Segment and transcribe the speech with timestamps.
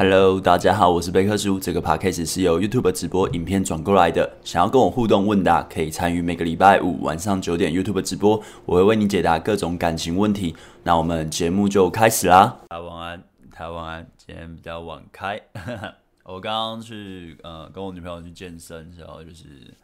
[0.00, 1.58] Hello，大家好，我是贝克叔。
[1.58, 4.32] 这个 podcast 是由 YouTube 直播影片转过来的。
[4.44, 10.54] 想要跟我互动问答，可以参与每个礼拜五晚上九点 YouTube 直播，我会为你解答各种感情问题。
[10.84, 12.60] 那我们节目就开始啦。
[12.68, 14.08] 大家晚安，大家晚安。
[14.16, 15.42] 今天比较晚开，
[16.22, 19.74] 我刚刚去呃跟我女朋友去健身，然后就是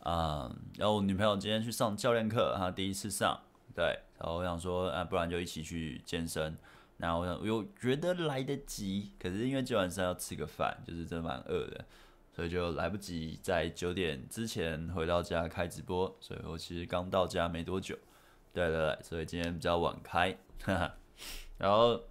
[0.00, 3.40] 啊、然后我女朋友今天去上教练课，她第一次上，
[3.74, 6.54] 对，然后我想说，啊，不然就一起去健身。
[6.98, 11.84] 然后我想，我觉得来得及，可是因为今晚上要吃个饭，就是真的蛮饿的，
[12.32, 16.12] 所以就来不及在九点之前回到家开直播。
[16.18, 17.96] 所以我其实刚到家没多久，
[18.52, 20.36] 对对对，所以今天比较晚开。
[20.64, 20.94] 哈哈，
[21.56, 22.02] 然后，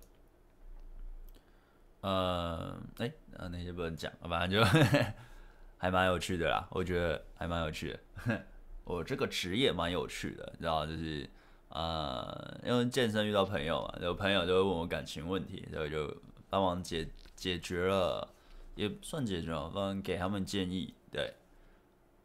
[1.99, 3.11] 呃，哎，
[3.51, 4.65] 那些不能讲，反正就
[5.77, 7.91] 还蛮有趣的啦，我觉得还蛮有趣
[8.25, 8.45] 的。
[8.85, 11.29] 我这个职业蛮有趣的，你知道，就是。
[11.69, 16.15] 呃，因为健身遇到朋友嘛，有朋友就会问我感情问题，所以就
[16.49, 18.27] 帮忙解解决了，
[18.75, 20.93] 也算解决了，帮给他们建议。
[21.11, 21.33] 对，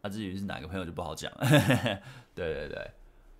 [0.00, 1.38] 他、啊、至于是哪个朋友就不好讲 了。
[2.34, 2.90] 对对对，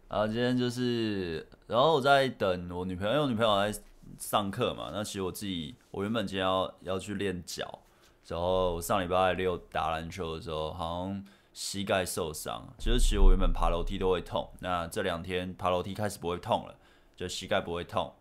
[0.08, 3.80] 然后今天就是，然后我在等我女朋友，因为我女朋友在
[4.18, 4.90] 上课嘛。
[4.92, 7.78] 那其实我自己，我原本今天要要去练脚，
[8.26, 11.24] 然后我上礼拜六打篮球的时候，好像。
[11.52, 16.74] 膝盖受伤，其实其实我原本爬楼梯都会痛，那这两天爬楼梯开始不会痛了，
[17.14, 18.14] 就膝盖不会痛。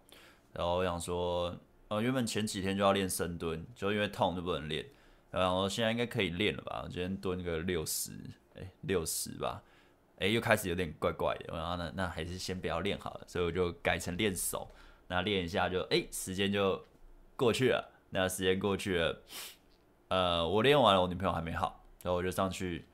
[0.54, 1.56] 然后我想说，
[1.88, 4.86] 呃，原本前几天就要练深蹲，就因为痛就不能练。
[5.30, 6.82] 然后现在应该可以练了吧？
[6.84, 8.12] 我今天蹲个六十，
[8.56, 9.64] 哎，六十吧，
[10.18, 11.56] 哎，又开始有点怪怪的。
[11.56, 14.70] 然后呢，那还是先不要练好了，所以我就改成练手。
[15.08, 16.84] 那练一下就，哎，时间就
[17.38, 17.92] 过去了。
[18.10, 19.22] 那时间过去了，
[20.10, 22.86] 呃，我练完了，我女朋友还没好，然后我就上去。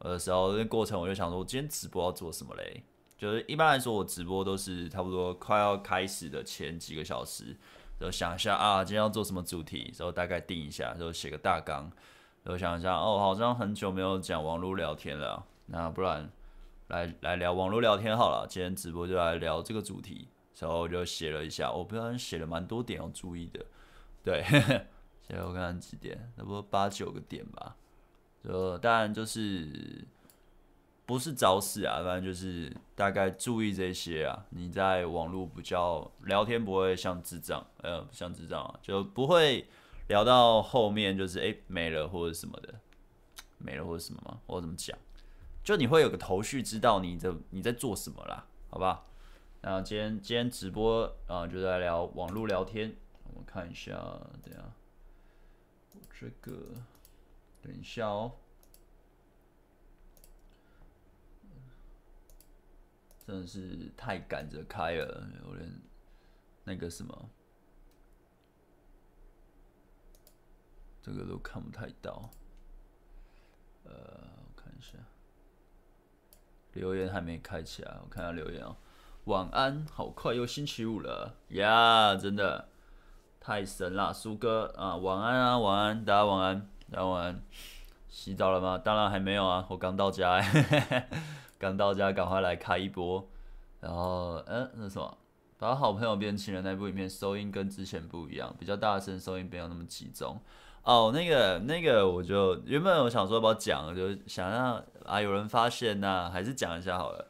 [0.00, 2.82] 的时候，那过程我就想说，我今天直播要做什么嘞？
[3.16, 7.56] 就是一般来说，我直播都是差不多快要开始的前几个小时，
[7.98, 11.90] 就想一下啊，今天要做什么主题，然后大概定一下，然后写个大纲，
[12.42, 16.30] 然后想一下哦，好像很久没有讲网络聊天了，那不然
[16.88, 18.46] 来来聊网络聊天好了。
[18.46, 20.28] 今天直播就来聊这个主题，
[20.60, 23.64] 然后我就写了一下，我不知道写了蛮多点要注意的，
[24.22, 24.44] 对，
[25.26, 27.74] 现在我看看几点，差不多八九个点吧。
[28.48, 30.04] 呃，当然就是
[31.04, 34.46] 不是找死啊，反正就是大概注意这些啊。
[34.50, 39.66] 你在网络比较聊天不会像智障，呃，像智障啊，就不会
[40.08, 42.74] 聊到后面就是哎、没了或者什么的，
[43.58, 44.38] 没了或者什么吗？
[44.46, 44.96] 我怎么讲？
[45.64, 49.04] 就你会有个头绪，知道你的你在做什么啦，好吧？
[49.62, 53.92] 那今天今天直播啊、就在聊网络聊天，我们看一下，
[54.44, 54.60] 等下
[56.20, 56.52] 这个。
[57.66, 58.32] 等一下哦，
[63.26, 65.80] 真的是太赶着开了，有点
[66.62, 67.28] 那个什么，
[71.02, 72.30] 这个都看不太到。
[73.82, 74.92] 呃，我看一下，
[76.74, 78.76] 留言还没开起来，我看下留言哦。
[79.24, 82.68] 晚安，好快又星期五了呀真的
[83.40, 86.75] 太神了，苏哥啊，晚安啊，晚安，大家晚安。
[86.90, 87.18] 然后
[88.08, 88.78] 洗澡了吗？
[88.78, 90.40] 当然还没有啊，我刚到家，
[91.58, 93.28] 刚到家，赶快来开一波。
[93.80, 95.18] 然后，嗯，那什么，
[95.58, 100.40] 把好朋友变情人那部影片收音跟之前不一样，比较大声，收音没有那么集中。
[100.82, 107.28] 哦，那个那个，我就原本我想说要不要讲，就想让啊有人发现呐、还是讲一下好了。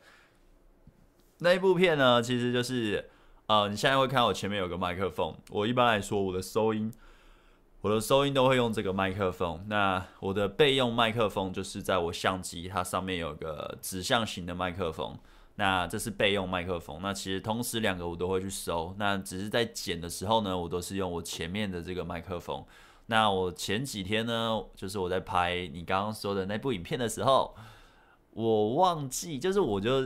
[1.38, 3.10] 那一部片呢，其实就是，
[3.46, 6.92] 呃，你现在会看到我前面有个麦克风，我一般来说我的收音。
[7.82, 9.64] 我的收音都会用这个麦克风。
[9.68, 15.16] 那我的备用麦克风就是在我相机，它上面有个指向型的麦克风。
[15.58, 16.98] 那这是备用麦克风。
[17.00, 18.94] 那其实同时两个我都会去收。
[18.98, 22.64] 那只是在剪的时候呢，我都是用我前面的这个麦克风。
[23.06, 27.54] 那我前几天呢，就是我在拍你刚刚说的那部影片的时候，
[28.32, 30.02] 我忘记，就是我就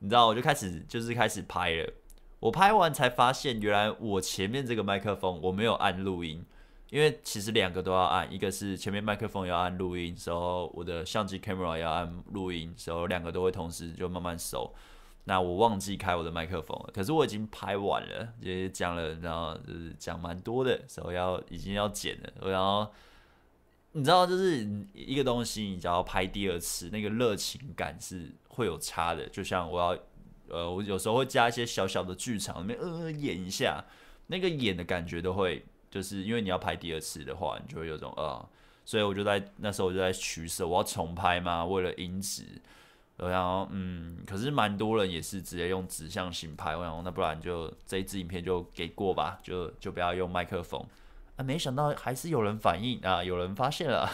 [0.00, 1.92] 你知道，我就开始就是开始拍了。
[2.40, 6.44] 我拍完才发现，原来我前面这个麦克风我没有按录音。
[6.90, 14.72] 因为其实两个都要按，一个是前面麦克风要按录音，时候我的相机 camera 要按录音，时候两个都会同时就慢慢收。
[15.24, 22.48] 那我忘记开我的麦克风了，可是我已经拍完了，也讲了，然后就是讲蛮多的，时候要已经要剪了。
[22.48, 22.86] 然后
[23.90, 29.28] 你知道，就是一个东西，你只要拍第二次，那个热情感是会有差的。
[29.28, 29.98] 就像我要，
[30.48, 33.84] 呃，我有时候会加一些小小的剧场里面，呃，演一下，
[34.28, 35.66] 那个演的感觉都会。
[35.96, 38.48] 就是因为你要拍第二次的话，你就会有种啊、呃，
[38.84, 41.64] 所以我就在那时候我就在取舍，我要重拍吗？
[41.64, 42.44] 为了音质，
[43.16, 50.84] 然后嗯，可是蛮多人也是直接用指向型拍，然后那不然就这一支影片就给过吧，就就不要用麦克风。
[51.36, 54.06] 啊，没想到还是有人反应啊，有人发现了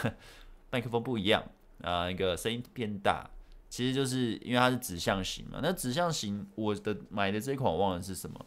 [0.71, 1.43] 麦克风不一样
[1.81, 3.29] 啊，那个声音变大，
[3.69, 5.59] 其实就是因为它是指向型嘛。
[5.61, 8.45] 那指向型，我的买的这一款我忘了是什么，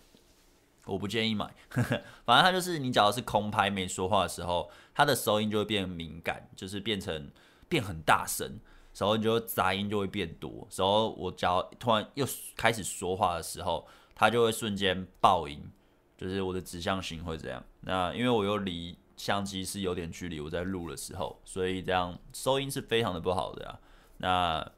[0.87, 1.55] 我不建议买。
[2.25, 7.31] 反正它就是你假如是空拍没说话的时候，它的收音就会变敏感，就是变成
[7.69, 8.59] 变很大声，
[8.97, 10.67] 然后你就杂音就会变多。
[10.75, 15.71] 然后我只要突然又开始说话的时候，它就会瞬间爆音。
[16.19, 23.79] 就是我的指向型会这样，那因为我又离相机是有点距离，我在录的时候，所以这样收音是非常的不好的啊。
[24.17, 24.73] 那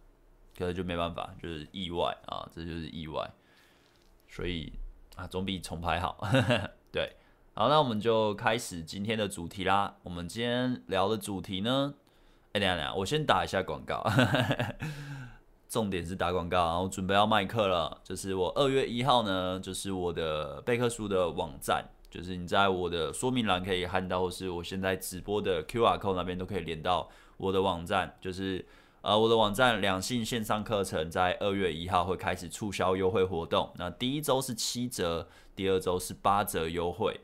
[0.59, 3.31] 可能就没办法，就是意外啊，这就是意外。
[4.29, 4.73] 所以
[5.19, 6.17] 啊，总比重拍好。
[6.93, 7.17] 对，
[7.55, 9.97] 好，那我们就开始今天的主题啦。
[10.05, 11.93] 我们今天聊的主题呢，
[12.53, 14.07] 哎，等下等下，我先打一下广告。
[15.69, 18.01] 重点是打广告，然后准备要卖课了。
[18.05, 28.17] 就是我二月一号呢，就是我的备课书的网站，就是你在我的说明栏可以看到，或是我现在直播的 QR code 那边都可以连到我的网站。
[28.21, 28.65] 就是
[29.01, 33.73] 呃，我的网站两性线上课程在二月一号会开始促销优惠活动。
[33.77, 37.21] 那第一周是七折，第二周是八折优惠，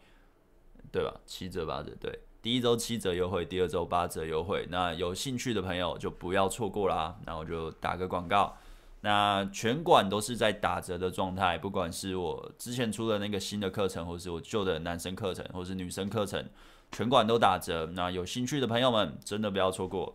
[0.93, 1.13] 对吧？
[1.27, 2.19] 七折八折，对。
[2.41, 4.67] 第一周七折优惠，第二周八折优惠。
[4.71, 7.17] 那有兴趣的朋友就不要错过啦。
[7.27, 8.55] 那我就打个广告。
[9.01, 16.49] 那全馆都是在打折的状态，不管是我之前出的那个新的课程，或是我旧的男生课程，或是女生课程，
[16.93, 17.87] 全馆都打折。
[17.95, 20.15] 那有兴趣的朋友们真的不要错过。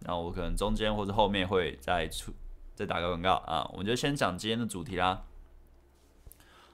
[0.00, 2.32] 那我可能中间或者后面会再出
[2.74, 3.68] 再打个广告啊。
[3.72, 5.24] 我们就先讲今天的主题啦。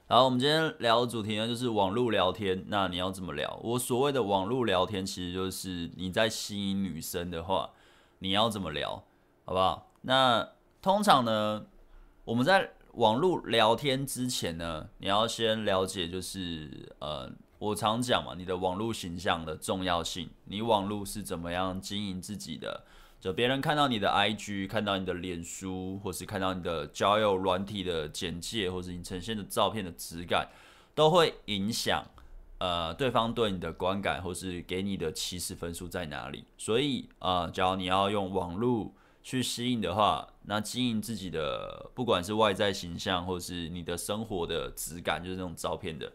[0.07, 2.65] 然后我们今天聊的主题呢，就是网络聊天。
[2.69, 3.59] 那你要怎么聊？
[3.63, 7.71] 我所谓的网络聊天，其实就是你在吸引女生的话，
[8.19, 9.03] 你要怎么聊，
[9.47, 9.91] 好不好？
[10.03, 10.47] 那
[10.83, 11.65] 通常呢，
[12.27, 22.85] 我们在网络聊天之前呢，你要先了解，就是呃，我常讲嘛，你的网络形象的重要性，你网络是怎么样经营自己的。
[23.25, 30.47] 就别人看到你的 IG，看到你的脸书，或是看到你的交友软体的简介，或是你呈现的照片的质感，
[30.95, 32.05] 都会影响
[32.59, 36.45] 呃对方对你的观感，或是给你的起始分数在哪里。
[36.59, 38.93] 所以啊、呃，假如你要用网络
[39.23, 46.13] 去吸引的话，那经营自己的不管是外在形象，或是你的生活的质感，就是那种照片的，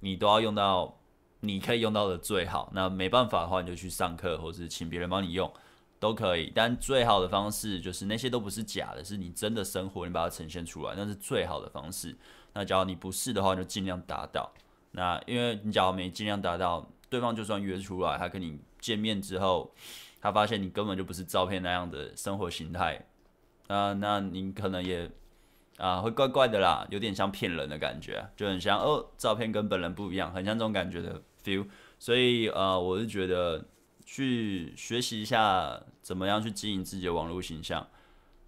[0.00, 1.00] 你都要用到
[1.40, 2.72] 你可以用到的最好。
[2.74, 5.52] 那没办法的话，你就去上课，或是请别人帮你用。
[5.98, 12.14] 都可以，但最好的方式就是那些都不是假的，是你真的生活，你把它呈现出来，那是最好的方式。
[12.52, 14.52] 那假如你不是的话，就尽量达到。
[14.92, 19.74] 那因为你假如没尽量达到，对方就算约出来，他跟你见面之后，
[20.20, 23.06] 他发现你根本就不是照片那样的生活形态，
[23.68, 25.10] 啊，那你可能也
[25.78, 31.66] 啊会怪怪的啦，有点像骗人的感觉，就很像哦，照片跟本人不一样，很像这种感觉的 feel。
[31.98, 33.64] 所以呃，我是觉得。
[34.06, 37.84] 去学习一下怎么样去经营自己的网络形象，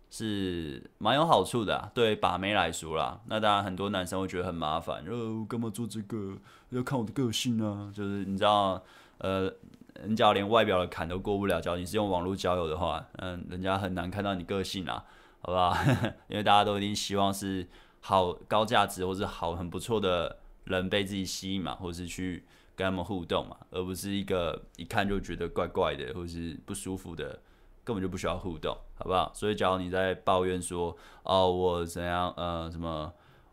[0.08, 1.90] 是蛮有好处的。
[1.92, 6.38] 对把妹来说啦，那当然很多男生会觉得很麻烦，哦，干嘛做这个？
[6.70, 7.90] 要看我的个性啊。
[7.92, 8.80] 就是你知道，
[9.18, 9.52] 呃，
[9.94, 15.04] 人家连外表的坎都过不了，假如你是用网络交友的话，嗯，人家很难看到你个性啊，
[15.40, 15.76] 好不好？
[16.30, 17.66] 因为大家都一定希望是
[18.00, 22.44] 好高价值或是好很不错的人被自己吸引嘛，或是去。
[22.78, 27.42] 跟他们互动嘛，而不是一个一看就觉得怪怪的或是不舒服的，
[27.82, 29.32] 根本就不需要互动，好不好？
[29.34, 33.12] 所以，假如你在抱怨说，哦，我怎样，呃，什么，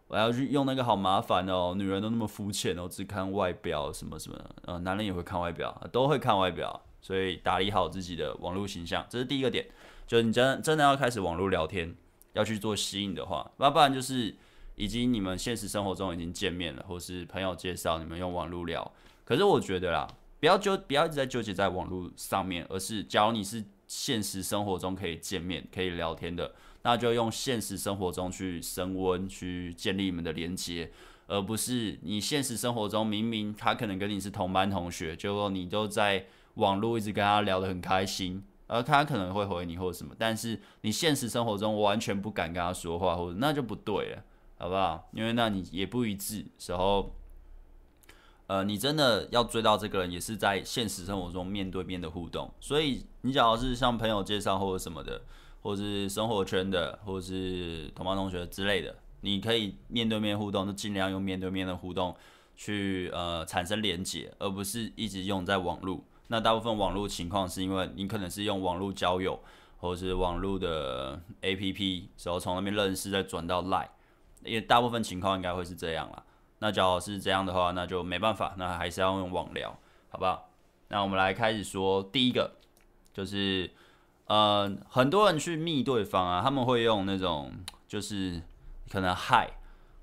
[0.09, 9.65] 我要去用那个好麻烦哦，女人都那么肤浅哦，只看外表什么什么，呃，男人也会看外表，都会看外表，所以打理好自己的网络形象，这是第一个点。
[10.05, 11.95] 就是你真真的要开始网络聊天，
[12.33, 14.35] 要去做吸引的话，那不然就是
[14.75, 18.91] 已经你们现实生活中已经见面了，或是朋友介绍你们用网络聊。
[19.25, 20.07] 可是我觉得啦，
[20.39, 26.53] 不要纠，不要一直在纠结在网络上面，而是假如你是现实生活中可以见面、可以聊天的，
[26.83, 30.91] 那就用现实生活中去升温，去建立你们的连接，
[31.25, 44.23] 而不是你现实生活中明明他可能跟你是同班同学，结果你都在网络一直跟他聊得很开心，而他可能会回你或者什么，但是你现实生活中完全不敢跟他说话，或者那就不对了，
[44.59, 45.09] 好不好？
[45.13, 47.15] 因为那你也不一致时候。
[48.47, 52.51] 呃，你真的要追到这个人，也是在现实生活中面对面的互动。
[52.59, 55.19] 所以，你假如是像朋友介绍或者什么的，
[55.63, 62.15] 或是生活圈的，或是同班同学之类的，你可以面对面互动，就尽量用面对面的互动
[62.55, 66.03] 去呃产生连结，而不是一直用在网络。
[66.27, 69.39] 那大部分网络情况是因为你可能是用网络交友，
[69.77, 73.87] 或是网络的 APP，然后从那边认识再转到 Line，
[74.43, 76.23] 因为大部分情况应该会是这样啦。
[76.59, 79.77] 那假如是这样的话，那就没办法，那还是要用网聊，
[80.09, 80.49] 好不好？
[80.87, 82.55] 那我们来开始说第一个，
[83.13, 83.69] 就是
[84.25, 87.51] 呃，很多人去密对方啊，他们会用那种
[87.87, 88.41] 就是
[88.89, 89.51] 可能 Hi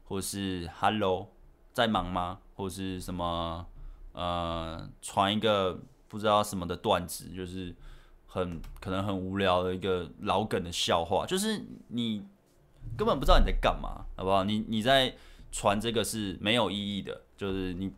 [0.04, 1.28] 或是 Hello，
[1.72, 2.38] 在忙吗？
[2.54, 3.66] 或是什么
[4.12, 7.74] 呃，传一个不知道什么的段子，就是
[8.26, 12.24] 很可能很无聊的一个老梗的笑话，就是你
[12.96, 14.44] 根本不知道你在干嘛，好不好？
[14.44, 15.14] 你你在
[15.52, 17.92] 传这个是没有意义的，就是你。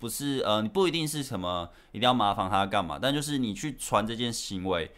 [0.00, 4.90] 不是呃，你不一定是什么一定要麻烦他干嘛，但就是你去传这件行为，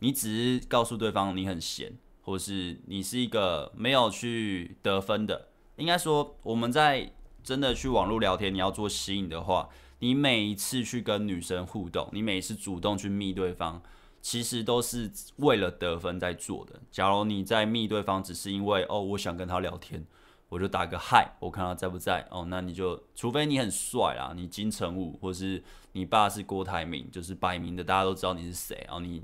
[0.00, 5.50] 你只是告诉对方你很闲，或是你是一个没有去得分的。
[5.76, 7.12] 应该说，我们在
[7.44, 9.68] 真的去网络聊天，你要做吸引的话，
[10.00, 13.80] 你每一次去跟女生互动，你每一次主动去密对方，
[14.20, 16.80] 其实都是为了得分在做的。
[16.90, 20.04] 假如你在密对方，只是因为哦，我想跟他聊天。
[20.50, 22.44] 我就打个嗨，我看他在不在哦。
[22.48, 28.84] 那你就，除非你很帅啦，你金城武，或是你爸是郭台铭，就是摆明的大家都知道你是谁。
[28.86, 29.22] 然后你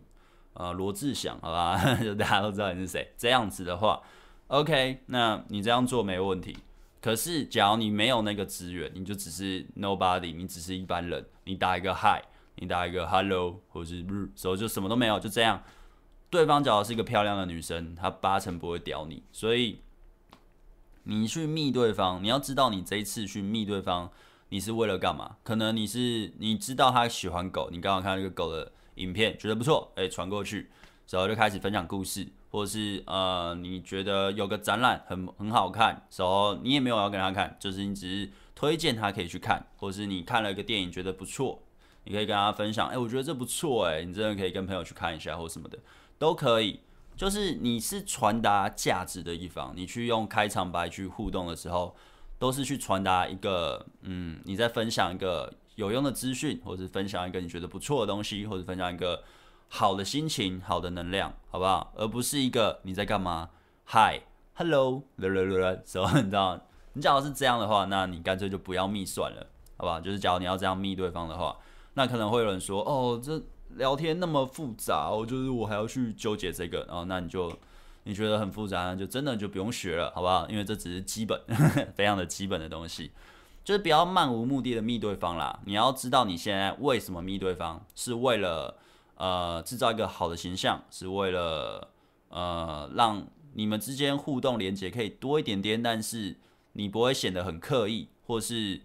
[0.55, 3.13] 呃罗志祥，好吧， 就大家都知道你是谁。
[3.19, 4.01] 这样子的话
[4.47, 6.57] ，OK，那你这样做没问题。
[7.03, 12.23] 可是，假如你没有那个资源，你就只是 nobody，你只是一般人，你打一个嗨，
[12.55, 15.61] 你打一个 hello，或是日，时候就什么都没有，就这样。
[16.31, 19.81] 对方假如是一个漂亮的女生，她八成不会屌你，所以。
[21.09, 24.11] 你去密对方，你要知道你这一次去密对方，
[24.49, 25.37] 你是为了干嘛？
[25.45, 30.69] 可能你是你知道他喜欢狗，你刚好看到一个狗的影片，觉得不错，哎，传过去，
[31.09, 41.63] 然后就开始分享故事，或者是呃，你觉得有个展览很很好看，然后你也没有要跟他看，就是你只是推荐他可以去看，或是你看了一个电影觉得不错，
[42.03, 45.79] 你可以跟他分享，哎，我觉得这不错，哎，你真的可以跟朋友去看一下或什么的，
[46.19, 46.81] 都可以。
[47.17, 51.97] 就是你是传达价值的一方，你去用开场白去互动的时候，
[52.39, 59.25] 都是去传达一个，嗯，你在分享一个有用的资讯，或者是分享一个你觉得不错的东西，或者分享一个
[59.69, 61.91] 好的心情、好的能量，好不好？
[61.97, 63.49] 而不是一个你在干嘛
[63.87, 66.61] ？Hi，Hello，啦啦啦啦，所以你知道，
[66.93, 69.47] 你假如是这样的话，那你干脆就不要密算了，
[69.79, 69.99] 好不好？
[69.99, 71.57] 就是假如你要这样密对方的话，
[71.95, 73.43] 那可能会有人说，哦，这。
[73.71, 77.53] 聊天那么复杂，我就是我还要去纠结这个，然后那你就
[78.05, 80.49] 你觉得很复杂，就真的就不用学了，好不好？
[80.49, 81.41] 因为这只是基本，
[81.95, 83.11] 非常的基本的东西，
[83.65, 85.61] 就是不要漫无目的的密对方啦。
[85.65, 88.77] 你要知道你现在为什么密对方，是为了
[89.17, 91.91] 呃制造一个好的形象，是为了
[92.29, 96.37] 呃让你们之间互动连接可以多一点点，但是
[96.75, 98.81] 你不会显得很刻意，或是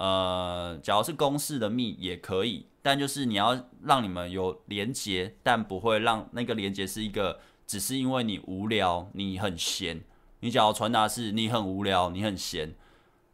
[0.00, 2.66] 呃，假如是公式的密也可以。
[2.80, 10.02] 但就是你要让你们有连接，但不会让那个连接是一个，只是因为你无聊，你很闲。
[10.40, 12.74] 你只要传达是你很无聊，你很闲，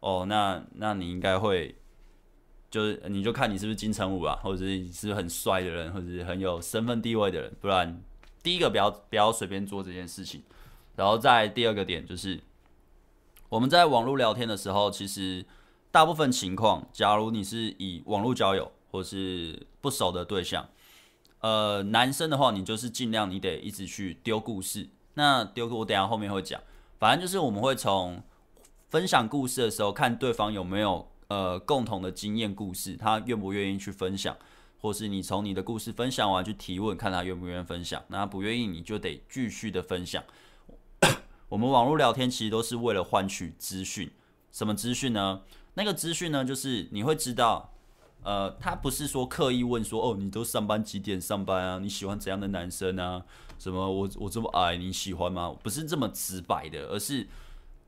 [0.01, 1.73] 哦，那那你应该会，
[2.69, 8.03] 就是你就看你是不是金城武啊，或者是你是不是很帅的人，或者是很有身份地位的人，不然
[8.43, 10.43] 第一个不要不要随便做这件事情。
[10.97, 12.41] 然后再第二个点就是，
[13.47, 15.45] 我们在网络聊天的时候，其实
[15.97, 18.71] 大部分情况，假如你是以网络交友。
[18.91, 20.69] 或是不熟的对象，
[21.39, 24.89] 呃，男生的话，你就是尽量你得一直去丢故事。
[25.15, 26.61] 那丢我等下后面会讲，
[26.99, 28.23] 反正就是我们会从
[28.89, 34.37] 分享故事的时候看对方有没有呃共同的经验故事，他愿不愿意去分享，
[34.79, 38.01] 或是你从你的故事分享完去提问，看他愿不愿意分享。
[38.07, 40.23] 那他不愿意，你就得继续的分享。
[41.49, 44.09] 我们网络聊天其实都是为了换取资讯，
[44.51, 45.41] 什么资讯呢？
[45.77, 47.71] 那个资讯呢，就是你会知道。
[48.23, 51.79] 呃，他不是说刻意问说，哦，你都上班几点上班啊？
[51.79, 53.23] 你喜欢怎样的男生啊？
[53.57, 55.55] 什么我我这么矮，你喜欢吗？
[55.63, 57.25] 不是这么直白的，而是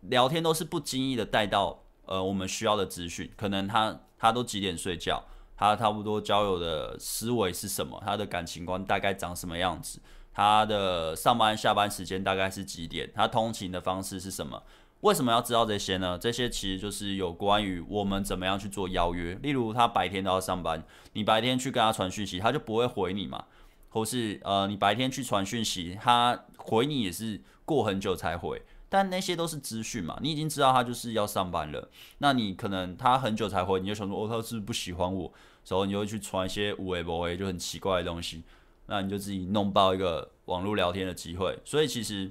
[0.02, 3.30] 聊天都是不经意的带到呃我们需要的资讯。
[3.36, 5.22] 可能他他都几点睡觉？
[5.58, 8.02] 他差不多交友的思维是什么？
[8.06, 10.00] 他的感情观大概长什么样子？
[10.32, 13.12] 他的上班下班时间大概是几点？
[13.14, 14.64] 他通勤的方式是什么？
[15.02, 16.18] 为什么要知道这些呢？
[16.20, 19.34] 这些其实就是有关于我们怎么样去做邀约。
[19.36, 23.46] 例如，他白天都要上班，你白天去跟他传讯息，他就不会回你嘛。
[23.92, 28.62] 或是呃，你白天去传讯息，他回你也是过很久才回。
[28.90, 31.90] 但那些都是资讯嘛，你已经知道他就是要上班了。
[32.18, 35.32] 那你可能他很久才回，你就想说，哦，他是不是不喜欢我？
[35.68, 38.44] 然后你就会去传一些无为不为就很奇怪的东西，
[38.88, 41.58] 那你就自己弄爆一个网络聊天的机会。
[41.64, 42.30] 所以其实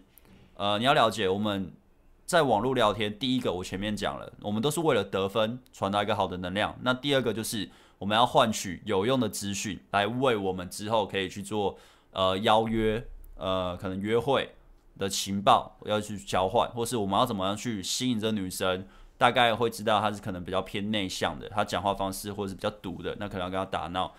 [0.55, 1.73] 呃，你要了解我们。
[2.29, 6.79] 在网络聊天，第一个我前面讲了，我们都是为了得分，传达一个好的能量。
[6.83, 7.67] 那第二个就是
[7.97, 11.79] 我们要换取有用的资讯，来为我们之后可以去做
[12.13, 13.03] 呃邀约，
[13.39, 14.51] 呃可能约会
[14.99, 24.13] 的情报要去交换，或是我们要怎么样去吸引这女生，大概会知道她是可能比较偏内向的，她讲话方式或者是比较毒的，那可能要跟她打闹。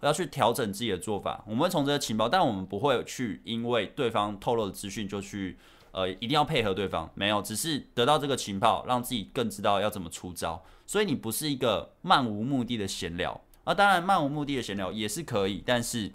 [0.00, 1.44] 要去调整自己的做法。
[1.46, 5.56] 我们会从这个情报，但我们不会去因为对方透露的资讯就去
[5.92, 10.62] 呃一定要配合对方，没有，只是得到这个情报，让自己更知道要怎么出招。
[10.86, 16.12] 所以你不是一个漫无目的的闲聊啊，当然漫无目的的闲聊也是可以，但是。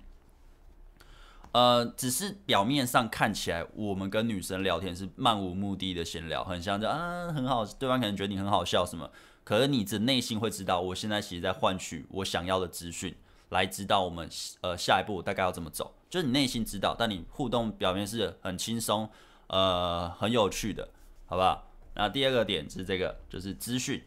[1.53, 9.09] 呃，只是表面上看起来，我们跟女生聊天是漫无目的的闲聊，很像这样啊，很好，对方可能觉得你很好笑什么，
[9.43, 13.15] 可是你的内心会知道，我现在其实在换取我想要的资讯，
[13.49, 14.29] 来知道我们
[14.61, 19.09] 呃下一步大概要怎么走，就是你内心知道，但你互动表面是很轻松，
[19.47, 20.89] 呃，很有趣的，
[21.25, 21.65] 好不好？
[21.95, 24.03] 那第二个点是这个，就是资讯，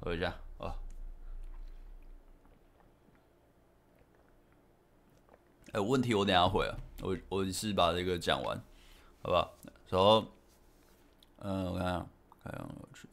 [0.00, 0.74] 喝一下哦。
[5.72, 8.56] 哎，问题我等下回啊，我我是把这个讲完，
[9.22, 9.54] 好不好？
[9.88, 10.26] 然后，
[11.38, 12.06] 嗯，我看看，
[12.42, 12.68] 看看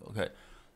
[0.06, 0.32] ，OK。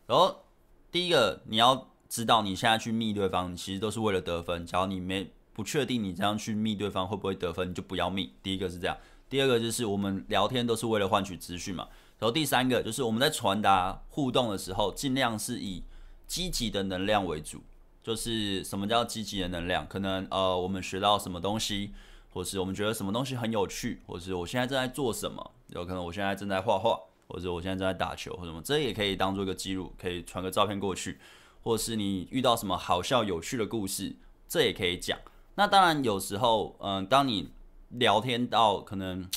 [0.05, 0.43] 然后
[0.91, 4.65] 第一个，你要知道你现在去密对方，其实都是为了得分。
[4.65, 8.33] 假如你没不确定你这样去密对方会不会得分，你就不要密。
[8.43, 8.97] 第一个是这样，
[9.33, 11.87] 第二个就是我们聊天都是为了换取资讯嘛。
[12.19, 15.81] 然后第三个就是我们在传达互动的时候，尽量是以
[16.27, 17.59] 积极的能量为主。
[18.03, 19.87] 就是什么叫积极的能量？
[19.87, 21.89] 可能呃，我们学到什么东西，
[22.31, 26.95] 或是我们觉得什么东西很有趣，或是我现在正在做什么，有可能我现在正在画画，
[27.27, 31.17] 或者我现在正在打球，或什么，这也可以当做一个记录，可以传个照片过去，
[31.63, 34.15] 或是你遇到什么好笑有趣的故事，
[34.47, 35.17] 这也可以讲。
[35.55, 37.49] 那当然有时候，嗯、当你
[37.93, 39.27] 聊天到可能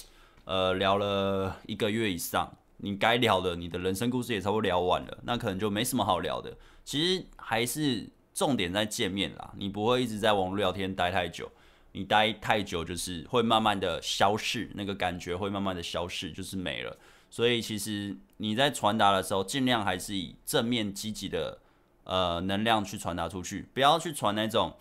[0.44, 6.56] 呃聊了一个月以上，你该聊的，你的人生故事也差不多聊完了，那可能就没什么好聊的。
[6.84, 8.08] 其实还是。
[8.36, 11.50] 重点在见面啦，你不会一直在网络聊天待太久，
[11.92, 16.94] 你待太久就是会慢慢的消逝，那个感觉会慢慢的消逝，就是没了。
[17.30, 21.58] 所以其实你在传达的时候，尽量还是以正面积极的
[22.04, 24.75] 呃能量去传达出去，不要去传那种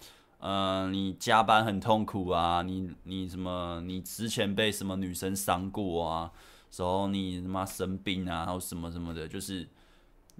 [0.46, 6.32] 呃你加班很痛苦啊，你你什么你之前被什么女生伤过啊，
[6.78, 9.68] 然后你他妈生病啊，然后什么什么的，就是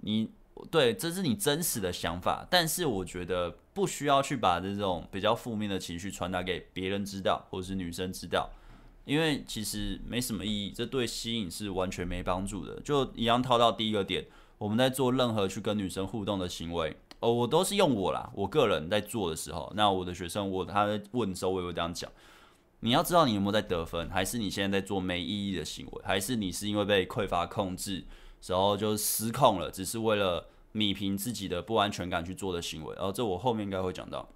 [0.02, 0.30] 你。
[0.70, 8.48] 对，这是你真实的想法，但是我觉得不需要去把这种比较负面的情绪传达给别人知道，或者是女生知道，
[9.04, 12.80] 因为其实没什么意义，这对吸引是完全没帮助的。
[12.80, 14.24] 就一样套到第一个点，
[14.56, 22.10] 我们在做任何去跟女生互动的行为，哦，我都是用我啦，我个人在做的时候，那我的学生我他在问的时候，我也会这样讲，
[22.80, 28.04] 你要知道你有没有在得分，还是你现在在做没意义的行为，还是你是因为被匮乏控制？
[28.46, 32.94] 然后就失控了，只是为了弥平自己的不安全感去做的行为。
[32.94, 34.28] 然后这我后面应该会讲到。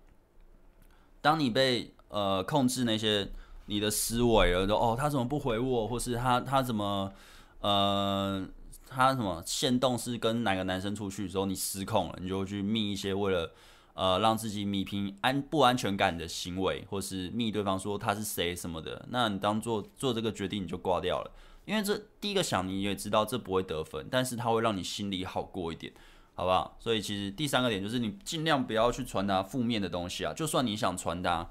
[1.21, 3.31] 当你被呃控制那些
[3.67, 7.13] 你的思维了，说哦他怎么不回我，或是他他怎么
[7.61, 8.45] 呃
[8.91, 13.53] 他什么限动是跟哪个男生出去之后你失控了，你就去密一些为了
[13.95, 21.31] 呃让自己密平安不安全感的行为，或是密对方说他是谁什么的，那你当做做这个决定你就挂掉了。
[21.67, 25.93] 因为这第一个想你也知道这不会得分，但是它会让你心里好过一点，
[26.35, 26.77] 好不好？
[26.81, 31.49] 所以其实第三个点就是你尽量不要去传达负面的东西啊，就算你想传达，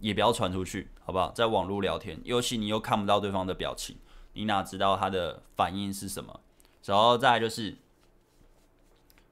[0.00, 1.30] 也不要传出去，好不好？
[1.32, 3.96] 在网络聊天，尤其你又看不到对方的表情，
[4.32, 6.40] 你哪知道他的反应是什么？
[6.84, 7.76] 然后再就是，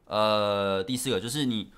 [0.06, 1.72] 呃，第四个就是你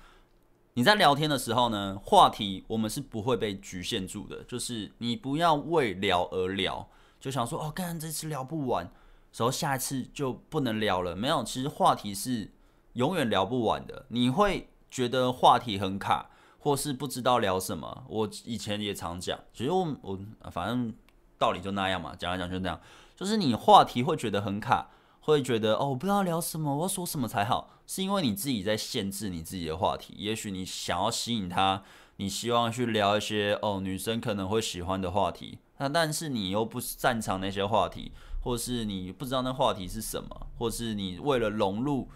[0.75, 6.89] 你在聊天的时候呢，话题我们是不会被局限住的，就是你不要为聊而聊。
[7.19, 11.15] 就想说哦，干这次聊不完，然后下一次就不能聊了。
[11.15, 12.51] 没有，其实话题是
[12.93, 14.05] 永远聊不完的。
[14.09, 18.03] 你会觉得话题很卡，或是不知道聊什么。
[18.09, 20.19] 我以前也常讲，其实我我
[20.51, 20.93] 反正
[21.37, 22.81] 道理就那样嘛，讲来讲去那样。
[23.15, 24.89] 就是你话题会觉得很卡，
[25.25, 30.13] 会觉得哦，我不知道聊什么，我要说什么才好，是因为你自己在限制你自己的话题。
[30.17, 31.81] 也许你想要吸引他，
[32.17, 35.59] 你希望去聊一些哦女生可能会喜欢的话题。
[35.77, 42.09] 那但是你又不擅长那些话题，或是你不知道那话题是什么，或是你为了融入，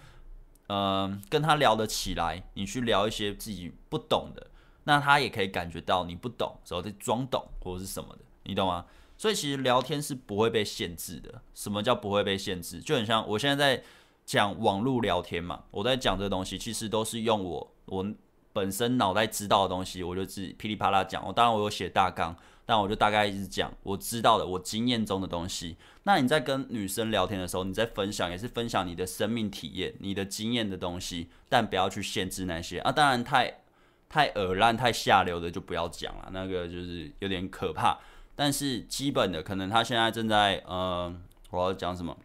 [0.68, 4.48] 嗯、跟他聊得起来，你去聊一些自己不懂的，
[4.84, 8.86] 那他也可以感觉到你不懂，然后在装懂或者是什么的，你懂吗？
[9.18, 11.42] 所以其实聊天是不会被限制的。
[11.54, 12.80] 什么叫不会被限制？
[12.80, 13.84] 就很像我现在在
[14.26, 18.14] 讲网络聊天嘛，我在讲这东西，其实都是用我我
[18.54, 21.26] 本身脑袋知道的东西，我就自己噼里啪啦讲。
[21.26, 22.36] 我当然我有写大纲。
[22.70, 25.78] 但我就大概一直讲我知道的，我经验中的东西。
[26.04, 32.92] 那你在跟女生聊天的时候，你在分享也是分享你的生命体验、你的经验的东西，但不要去限制那些啊。
[32.92, 33.62] 当然太
[34.10, 37.98] 太耳烂、太下流的就不要讲了，那个就是有点可怕。
[38.38, 41.12] 但是基本的，可能他现在正在呃，
[41.50, 42.16] 我要讲什么？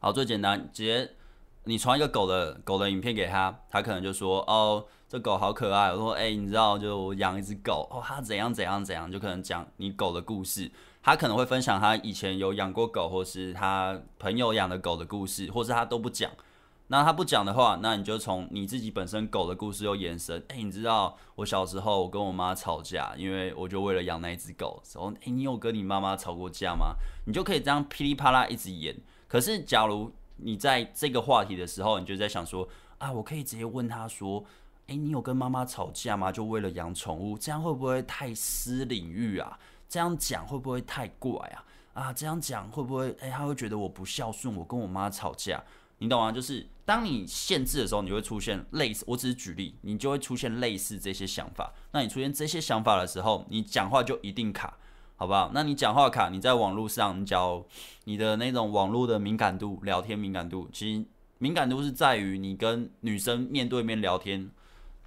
[0.00, 1.08] 好，最简单，直接
[1.64, 5.92] 你传一个狗的狗的影片给他，他可能就说哦，这狗好可爱。
[5.92, 10.68] 我说哎、你知道就我养一只狗哦，它怎样怎样怎样，就可能讲你狗的故事。
[11.00, 16.28] 他可能会分享他以前有养过狗，或是他朋友养的狗的故事，或是他都不讲。
[16.90, 20.42] 那他不讲的话，那你就从你自己本身狗的故事又延伸。
[20.48, 24.82] 哎、你知道我小时候我跟我妈吵架，因为我就为了养那一只狗。
[24.94, 26.94] 然后，哎，你有跟你妈妈吵过架吗？
[27.26, 28.96] 你就可以这样噼里啪啦一直演。
[29.26, 34.42] 可是，假如你在这个话题的时候，你就在想说，啊，我可以直接问他说，
[34.86, 36.32] 哎，你有跟妈妈吵架吗？
[36.32, 39.58] 就为了养宠物，这样会不会太私领域啊？
[39.90, 41.64] 这样讲会不会太怪啊？
[41.92, 45.62] 啊，这样讲会不会，哎，他会觉得我不孝顺，我跟我妈吵架。
[45.98, 46.30] 你懂吗？
[46.30, 51.72] 就是当你限制的时候，你会出现类似，我只是举例，你就会出现类似这些想法。
[51.92, 54.78] 那你出现这些想法的时候，你讲话就一定卡，
[55.16, 55.50] 好不好？
[55.52, 57.64] 那你讲话卡，你在网络上，你讲
[58.04, 61.04] 你的那种网络的敏感度，聊天敏感度，其实
[61.38, 64.50] 敏感度是在于你跟女生面对面聊天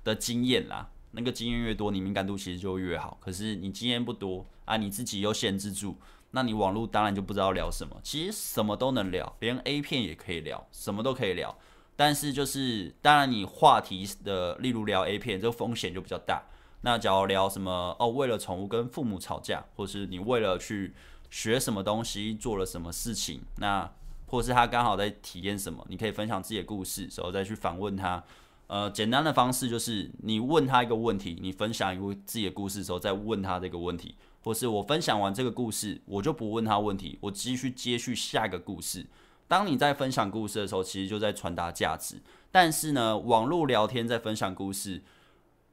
[0.04, 0.89] 的经验啦。
[1.13, 3.17] 那个经验越多，你敏感度其实就越好。
[3.19, 5.97] 可是你经验不多啊，你自己又限制住。
[6.32, 11.56] 那你网络当然就不知道聊什么，其实什么都能聊，连 A 片也可以聊，什么都可以聊。
[11.96, 16.44] 但是就是当然你话题的，例如聊 A 片，这个风险就比较大。
[16.82, 20.96] 那假如聊什么哦，为了宠物跟父母吵架，或是你为了去
[21.30, 23.91] 学什么东西做了什么事情，那
[24.28, 28.24] 或是他刚好在体验什么，你可以分享自己的故事，然后再去反问他。
[28.71, 34.15] 呃，简单的方式就是你问他一个问题，你分享一个自己的故事的时候，再问他这个问题。
[34.45, 39.05] 或是我分享完这个故事，我就不问他问题，我继续接续下一个故事。
[39.49, 42.15] 当你在分享故事的时候，其实就在传达价值。
[42.49, 45.01] 但是呢，网络聊天在分享故事，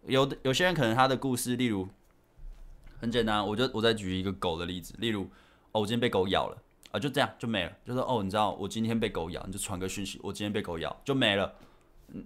[0.09, 1.87] 有的有些人可能他的故事，例如
[3.01, 5.23] 很简单，我就我再举一个狗的例子，例如
[5.71, 6.59] 哦，我今天被狗咬了
[6.91, 7.71] 啊，就这样就没了。
[7.87, 11.55] 就说哦，你知道我今天被狗咬，你就传个讯息，我今天被狗咬就没了，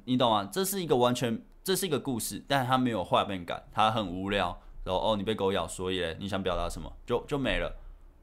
[0.05, 0.49] 你懂吗？
[0.53, 4.61] 这是一个完全，这是一个故事，但是它没有画面感，它很无聊。
[4.85, 7.73] 然后哦，你被狗咬，所以你想表达什么，就就没了，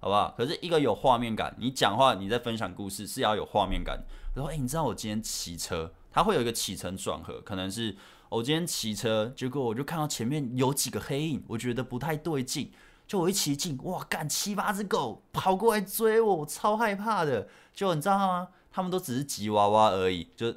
[0.02, 0.34] 好不好？
[0.38, 4.04] 可是一个有画面感，你讲话你在分享故事是要有画面感。
[4.36, 7.96] 然后哎，你知道我今天骑车，它会有一个起承转合，可能是
[8.28, 12.72] 我今天骑车，结果我就看到前面有几个黑影，我觉得不太对劲，
[13.08, 17.48] 就我一骑近，哇，干七八只狗跑过来追我，我超害怕的。
[17.74, 18.50] 就你知道吗？
[18.70, 20.54] 他们都只是吉娃娃而已，就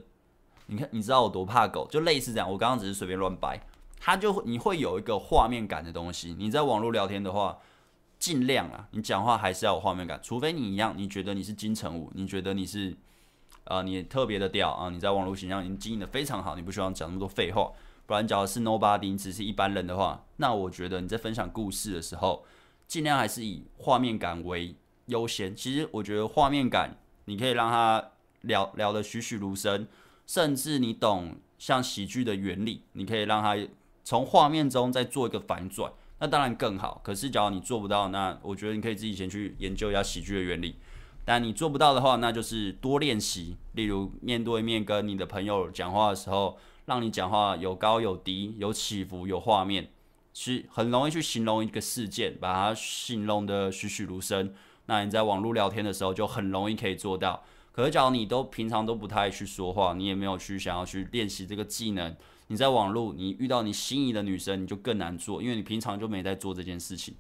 [0.73, 2.51] 你看，你知道我多怕狗，就类似这样。
[2.51, 3.61] 我刚刚只是随便乱掰。
[4.01, 6.35] 他就你会有一个画面感的东西。
[6.37, 7.59] 你在网络聊天的话，
[8.19, 10.19] 尽量啊，你讲话还是要有画面感。
[10.23, 12.97] 除非你一样，你觉得你是金城武，你觉得你是，
[13.65, 17.71] 呃，你特别的屌啊，你在网络形象已经经营得非常好，你不需要讲那么多废话。
[18.05, 22.45] 不然，假如是 nobody，你只是一般人的话，那我觉得你在分享故事的时候，
[22.89, 24.75] 尽量还是以画面感为
[25.07, 25.55] 优先。
[25.55, 28.05] 其实我觉得画面感，你可以让他
[28.41, 29.87] 聊聊得栩栩如生，
[30.33, 33.55] 甚至你懂像喜剧的原理，你可以让他。
[34.03, 37.03] 从画面中再做一个反转，那当然更好。
[37.05, 40.77] 可是，假如你做不到，那我觉得你可以自己先去研究一下喜剧的原理。
[41.23, 43.59] 但你做不到的话，那就是多练习。
[43.75, 49.90] 例如，面对面跟你的朋友讲话的时候，让你讲话有高有低，有起伏，有画面，
[50.33, 54.55] 是很容易去形容一个事件，把它形容得栩栩如生。
[54.87, 57.45] 那你在网络聊天的时候，就很容易可以做到。
[57.73, 62.15] 可是，假如你都平常都不太去说话，你也没有去想要去练习这个技能。
[62.49, 67.15] 你在网络，你遇到你心仪的女生，你就更难做，因为你平常就没在做这件事情。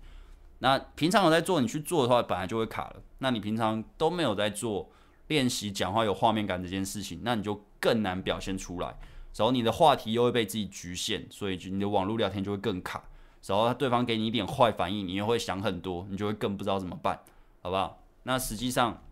[0.58, 2.96] 那平常有在做，你去做的话，本来就会卡了。
[3.18, 4.90] 那你平常都没有在做
[5.28, 8.88] 练习讲话有画面感这件事情，那你就更难表现出来。
[9.34, 13.02] 然后你的话题又会被自己局限，所以你的网络聊天就会更卡。
[13.46, 17.18] 然后对方给你一点坏反应，你又会想很多，你就会更不知道怎么办，
[17.62, 18.02] 好不好？
[18.24, 19.02] 那实际上，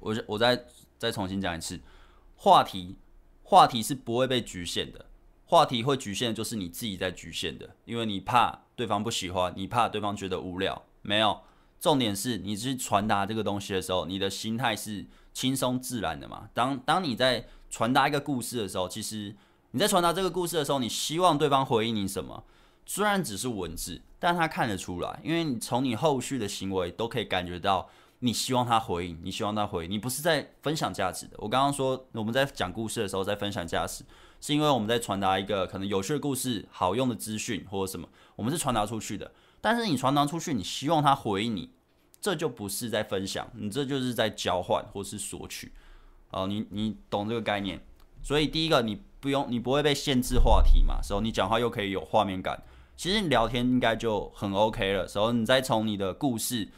[0.00, 0.66] 我我再
[0.98, 1.80] 再重新讲一次，
[2.36, 2.96] 话题
[3.42, 5.06] 话题是不会被局限的。
[5.46, 10.80] 话题会局限的就是你自己在局限的，因为你怕对方不喜欢，你怕对方觉得无聊。
[11.02, 11.40] 没有，
[11.80, 16.48] 重点是你去传达这个东西的时候，你的心态是轻松自然的嘛。
[16.54, 19.34] 当当你在传达一个故事的时候，其实
[19.72, 22.44] 你在传达这个故事的时候，你希望对方回应你什么？
[22.86, 27.90] 虽然只是文字，但他看得出来，因为你从你后续的行为都可以感觉到。
[28.22, 31.32] 你希望他回应，你希望他回应，你不是在分享价值的。
[31.38, 34.04] 我刚刚说我们在讲故事的时候在分享价值，
[34.42, 38.06] 是因为我们在传达一个可能有趣的故事、好用的资讯或者什么，
[38.36, 39.32] 我们是传达出去的。
[39.62, 41.70] 但是你传达出去，你希望他回应你，
[42.20, 45.72] 这就不是在分享，你这就是在交换或是索取。
[46.30, 47.82] 哦，你你懂这个概念？
[48.22, 52.62] 所以第一个，你不用，你不会被限制话题嘛，时候你讲话又可以有画面感，
[52.98, 55.08] 其实你聊天应该就很 OK 了。
[55.08, 56.68] 时候你再从你的故事。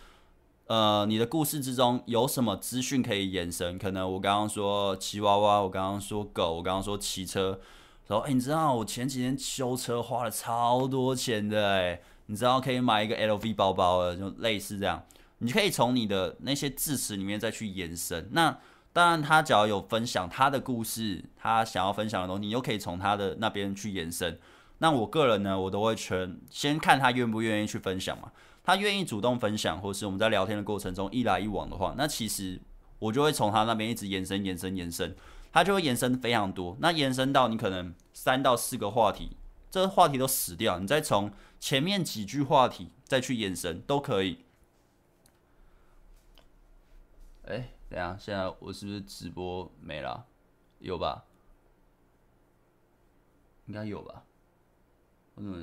[0.72, 3.78] 呃，你的故事之中有什么资讯可以延伸？
[3.78, 7.60] 可能我刚刚说骑娃娃，我刚刚说狗，我刚刚说骑车，
[8.08, 15.04] 说哎、你知道我前几天修车花了超多钱的哎，你知道可以买一个 LV 包包的，就类似这样，
[15.40, 18.30] 你可以从你的那些字词里面再去延伸。
[18.32, 18.58] 那
[18.94, 24.40] 当然，他只要有分享他的故事，他想要分享的东西，你又可以从他的那边去延伸。
[24.78, 28.32] 那我个人呢，我都会全先看他愿不愿意去分享嘛。
[28.62, 32.60] 他愿意主动分享，或是我们在聊天的过程中一来一往的话，那其实
[32.98, 35.16] 我就会从他那边一直延伸、延伸、延伸，
[35.52, 36.76] 他就会延伸非常多。
[36.80, 39.36] 那延伸到你可能三到四个话题，
[39.70, 44.38] 这个话题都死掉，你再从前面几句话题再去延伸都可以。
[47.44, 47.68] 哎。
[47.92, 50.24] 等下，现在我是不是直播没了？
[50.78, 51.24] 有吧？
[53.66, 54.24] 应该有吧？
[55.34, 55.62] 我怎么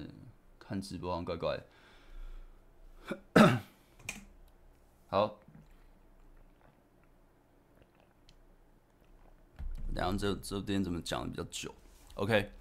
[0.60, 1.66] 看直播好像怪怪的？
[5.10, 5.36] 好，
[9.96, 11.74] 然后这这边怎么讲的比较久
[12.16, 12.52] ？OK，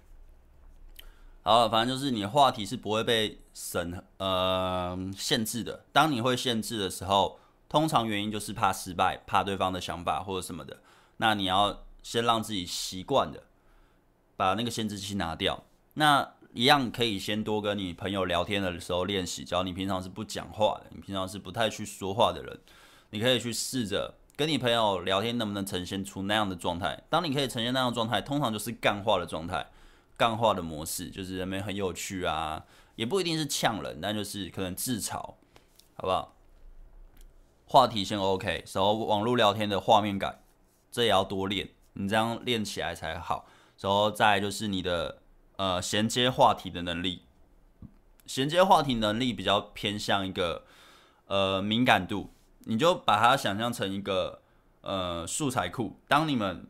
[1.43, 5.85] 好，反正就是你的话题是不会被审呃限制的。
[5.91, 7.39] 当你会限制的时候。
[7.69, 10.79] 通常原因就是怕失败，怕对方的想法或者什么的。
[11.17, 13.43] 那你要先让自己习惯的，
[14.35, 15.63] 把那个限制器拿掉。
[15.93, 19.43] 那一样可以先多跟你朋友聊天的时候练习。
[19.45, 22.59] 只要你平常是不讲话的，你平常是不太去说话的人，
[23.11, 27.03] 你可以去试着跟你朋友聊天，能不能呈现出那样的状态？
[27.09, 29.67] 当你可以呈现那样状态，通常就是干话的状态，
[30.17, 36.35] 干话的模式，就是人们很有趣啊，也不一定是呛人，但就是可能自嘲，好不好？
[37.65, 40.41] 话题先 OK，然后网络聊天的画面感，
[40.91, 43.45] 这也要多练，你这样练起来才好。
[43.79, 45.21] 然后再就是你的
[45.59, 47.23] 呃衔接话题的能力，
[48.25, 50.63] 衔接话题能力比较偏向一个
[51.27, 54.41] 呃敏感度，你就把它想象成一个
[54.79, 55.99] 呃素材库。
[56.07, 56.65] 当你们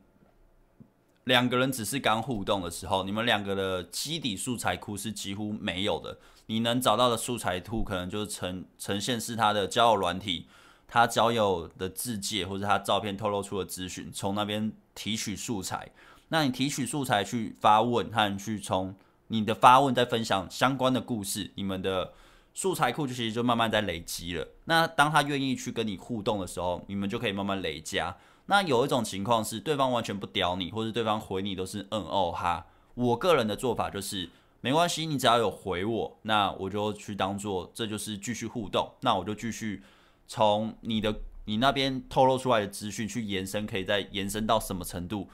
[1.26, 10.48] 两个人只是刚互动的时候，你们两个的基底素材库是几乎没有的，你能找到的素材库可能就是呈呈现是他的交友软体。
[10.92, 15.92] 他交友的自介或者他照片透露出的资讯，从那边提取素材。
[16.30, 18.96] 那你提取素材去发问和去从
[19.28, 22.14] 你的发问再分享相关的故事，你们的
[22.54, 24.48] 素材库就其实就慢慢在累积了。
[24.66, 28.16] 那当他愿意去跟你互动的时候，你们就可以慢慢累加。
[28.48, 32.66] 那有一种情况是对方完全不屌你，或者对方回你都是嗯哦哈。
[32.96, 34.30] 我个人的做法就是
[34.62, 39.84] 没关系，你只要有回我，那我就去当做这就是继续互动，那我就继续。
[40.28, 45.28] 从你的你那边透露出来的资讯去延伸，可以再延伸到什么程度？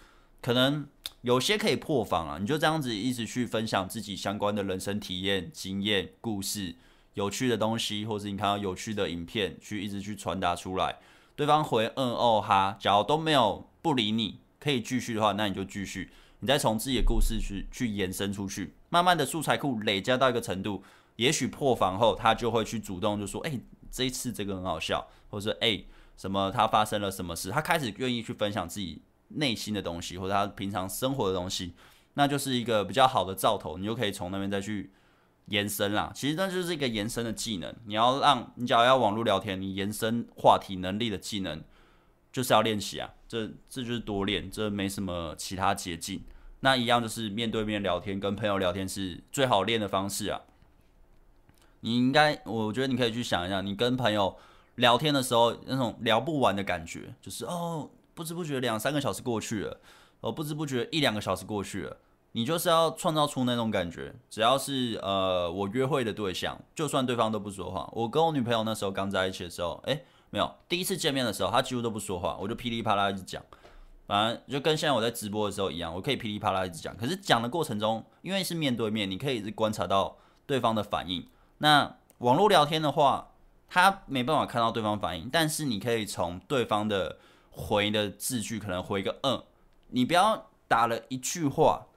[0.45, 0.86] 可能
[1.21, 2.38] 有些可以破防啊。
[2.39, 6.75] 你就这样子一直去分享自己相关的人生体验、经验、故事、
[7.15, 10.97] 有趣的东西，或是你看到有趣的影片，去一直去传达出来。
[11.36, 16.12] 对方回嗯哦哈，假如都没有不理你，可以继续的话，那你就继续。
[16.41, 20.84] 你再从自己的故事去去延伸出去，慢慢的素材库累加到一个程度，
[21.15, 25.84] 也许破防后，他就会去主动就说：“哎、”这一次这个很好笑，或者说哎，
[26.15, 31.73] 什么他发生了什么事，他开始愿意去分享自己内心的东西，或者他平常生活的东西，
[32.13, 34.91] 那就是一个比较好的兆头，你就可以从那边再去
[35.47, 36.11] 延伸啦。
[36.13, 41.63] 其实那就是一个延伸的技能，你要让你只要要网络聊天，你延伸话题能力的技能
[42.31, 46.23] 就是要练习啊，这这就是多练，这没什么其他捷径。
[46.61, 50.41] 那一样就是面对面聊天，跟朋友聊天是最好练的方式啊。
[51.81, 54.35] 你应该，我觉得你可以去想一下，你跟朋友
[54.75, 59.80] 聊天的时候，那种聊不完的感觉，就是哦，不知不觉两三个小时过去了，
[60.21, 61.97] 哦，不知不觉一两个小时过去了，
[62.32, 64.15] 你就是要创造出那种感觉。
[64.30, 73.43] 只要是呃我约会的对象，就算对方都不说话，我跟我女朋友那时候刚在一起的时候，诶，没有，第一次见面的时候，她几乎都不说话，我就噼里啪啦一直讲，
[74.08, 76.95] 反正就跟现在我在直播的时候一样，我可以噼里啪啦一直讲。
[76.95, 81.28] 可是讲的过程中，因为是面对面，你可以一直观察到对方的反应。
[81.58, 83.32] 那网络聊天的话，
[83.67, 87.17] 他没办法看到对方反应，但是你可以从对方的
[87.55, 89.43] 回的字句，可能回个嗯，
[89.89, 91.87] 你不要打了一句话，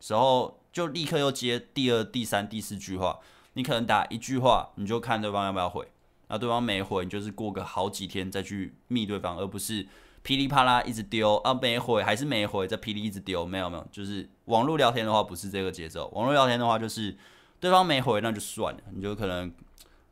[0.00, 3.18] 时候就立刻又接第二、第三、第四句话，
[3.52, 5.86] 你可能打一句话，你就看对方要不要回，
[6.28, 9.86] 那对方没回，你就是过个好几天再去密对方，而不是
[10.22, 17.16] 噼里啪啦一直丢啊，没回还是没回，再噼里一直丢，没有没有，就是网络聊天的话不是这个节奏，网络聊天的话就是。
[17.62, 19.48] 对方没回，那就算了，你就可能，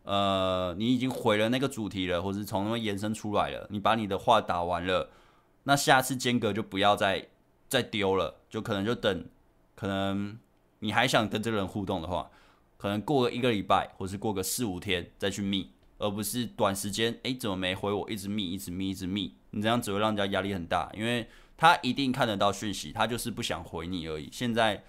[0.02, 5.10] 呃，你已经回了那个主题了，或是从那边延伸出来了，你把你的话打完了，
[5.64, 7.28] 那下次间隔就不要再
[7.68, 9.24] 再丢了，就可能就等，
[9.74, 10.38] 可能
[10.80, 12.30] 你还想跟这个人互动的话，
[12.76, 24.30] 可能过个一个礼拜，或是过个四五天再去密，而不是短时间哎怎么没回我，一直密，一直密，一直密，你这样只会让人家压力很大，因为他一定看得到讯息，他就是不想回你而已。
[24.32, 24.82] 现在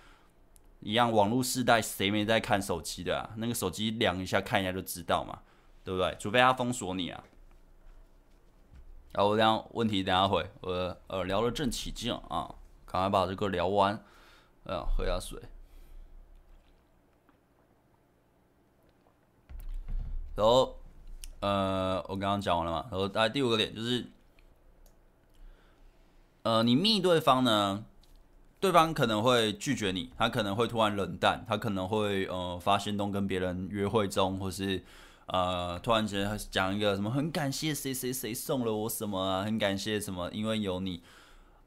[0.82, 3.30] 一样，网络时代谁没在看手机的啊？
[3.38, 5.40] 那个手机亮一下看一下就知道嘛，
[5.84, 6.16] 对不对？
[6.20, 7.24] 除非他封锁你啊。
[9.14, 14.04] 然后我这样问题等下回，我呃聊得正起劲啊，赶快把这个聊完，
[14.64, 15.40] 呃喝下水。
[20.34, 20.80] 然后，
[21.42, 22.88] 呃，我刚刚讲完了嘛。
[22.90, 24.10] 然后，大概第五个点就是，
[26.44, 27.84] 呃，你密对方呢，
[28.62, 34.82] 对方可能会拒绝你，他可能会突然冷淡，他可能会呃发心动跟别人约会中，或是
[35.26, 41.02] 呃突然间讲一个什么很感谢谁谁谁送了我什么啊，很感谢什么，因为有你。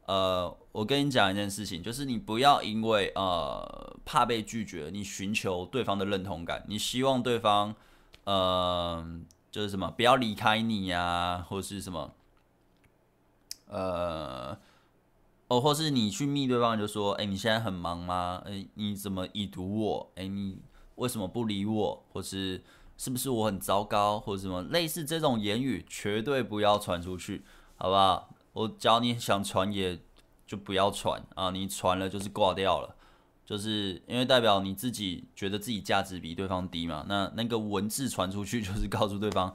[0.07, 7.75] 呃，我跟你讲一件事情，就是你不要因为呃怕被拒绝，你寻求对方的认同感，你希望对方。
[8.23, 9.05] 呃，
[9.51, 12.11] 就是什么不要离开你呀、啊，或是什么，
[13.67, 14.57] 呃，
[15.47, 18.41] 哦，或是你去密对方就说，哎，你现在很忙吗？
[18.45, 20.11] 哎，你怎么已读我？
[20.15, 20.57] 哎，你
[20.95, 22.05] 为什么不理我？
[22.11, 22.63] 或是
[22.97, 24.19] 是不是我很糟糕？
[24.19, 27.43] 或者什么类似这种言语，绝对不要传出去，
[27.75, 28.29] 好不好？
[28.53, 29.99] 我教你想传也
[30.47, 32.95] 就不要传啊，你传了就是挂掉了。
[33.45, 39.53] 就是因为代表你自己觉得自己价值比对方低嘛，那那个文字传出去 就是告诉对方，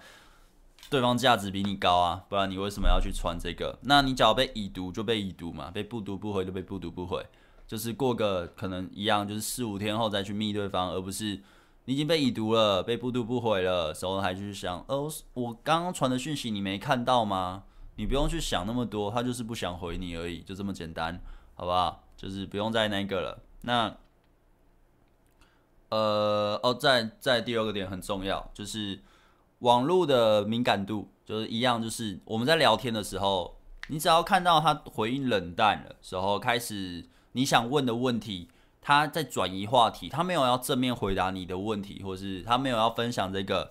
[0.90, 3.78] 对方价值比你高啊，不然你为什么要去传这个？
[3.82, 7.24] 那你只要被已读就被已读嘛，被不读不回就被不读不回，
[7.66, 11.40] 就是过个可能一样，就是四五天后再去密对方，而不是
[11.84, 17.62] 你已经被已读了，被不读不回了，时候还去想，哦，我刚刚传的讯息你没看到吗？
[17.96, 21.22] 你不用去想那么多，他就是不想回你而已，就这么简单，
[21.54, 22.02] 好不好？
[22.16, 23.42] 就是不用再那个了。
[23.62, 23.96] 那，
[25.90, 28.98] 呃，哦，在在第二个点很重要，就是
[29.60, 33.56] 网络的敏感度，就是一样，就是我们在聊天的时候，
[33.88, 38.48] 你只要看到他回应冷淡的时候，开始你想问的问题，
[38.80, 43.70] 他在转移话题，他没有要正面回答你的问题，或是他没有要分享这个，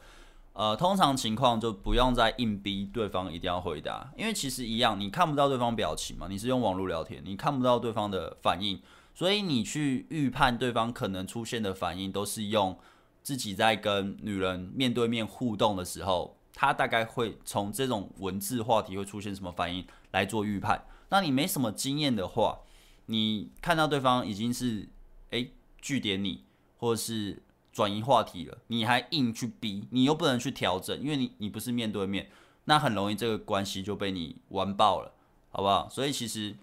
[0.53, 8.79] 呃，通常情况就不用再硬逼对方一定要回答，因为其实一样，你看不到对方表情嘛，你是用网络聊天，你看不到对方的反应。
[9.15, 12.77] 所以你去预判对方可能出现的反应，都是用
[13.21, 20.85] 自己在跟女人面对面互动的时候，他大概会从这种文字话题会出现什么反应来做预判。
[21.09, 22.59] 那你没什么经验的话，
[23.07, 24.89] 你看到对方已经是
[25.31, 26.43] 诶句点你，
[26.77, 32.29] 或者是转移话题了，你还硬去逼，你又不能去调整，因为你你不是面对面，
[32.65, 35.13] 那很容易这个关系就被你玩爆了，
[35.51, 35.87] 好不好？
[35.89, 36.55] 所以其实。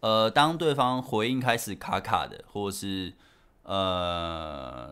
[0.00, 3.14] 呃，当对方回应开始卡卡的，或者是
[3.68, 4.90] 呃，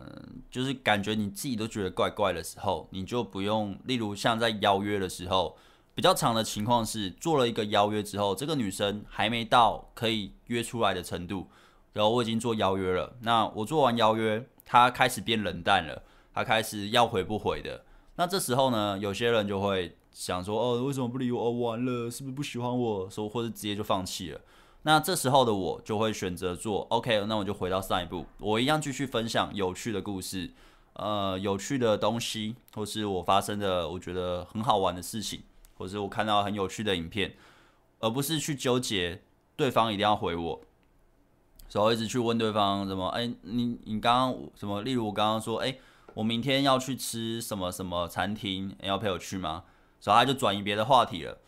[0.51, 3.75] 就是感觉你自己都觉得怪怪的时候，你就不用。
[3.85, 5.57] 例如像在邀约的时候，
[5.95, 11.47] 比较长的情况是做了一个邀约之后，这个女生还没到可以约出来的程度，
[11.93, 13.17] 然后我已经做邀约了。
[13.21, 17.83] 那我做完邀约，她开始变冷淡了，她开始要回不回的。
[18.17, 21.45] 那这时候呢，有些人就会想说，哦，为什么不理我？
[21.45, 23.09] 哦，完了，是不是不喜欢我？
[23.09, 24.39] 说或者直接就放弃了。
[24.87, 30.49] 那这时候的我就会选择做 OK，那我就回到上一步，我一样继续分享有趣的故事，
[30.93, 35.43] 呃，有趣的东西，或是我发生的我觉得很好玩的事情，
[35.77, 37.35] 或是我看到很有趣的影片，
[37.99, 39.21] 而不是去纠结
[39.57, 40.61] 对方一定要回我，
[41.67, 44.83] 所以一直去问对方什么，哎，你你刚刚什么？
[44.83, 45.77] 例如我刚刚说，哎，
[46.13, 49.65] 我明天要去吃什么什么餐厅，你要陪我去吗？
[49.99, 51.39] 所以他就转移别的话题了，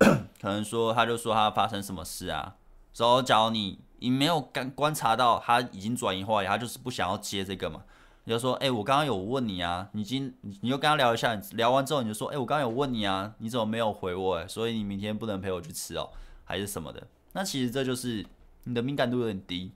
[0.40, 2.54] 可能说他就说他发生什么事啊？
[2.96, 7.82] 然后，假如你你没有观观察到他已经转移话题，他就是不想要接这个嘛。
[8.24, 14.36] 你就说，哎、我刚刚有问你啊，你今你就跟他聊一下，聊完之后你就说，哎、我刚刚有问你啊，你怎么没有回我？
[14.36, 16.10] 哎，所以你明天不能陪我去吃哦，
[16.44, 17.06] 还是什么的？
[17.32, 18.26] 那其实这就是
[18.64, 19.70] 你的敏感度有点低，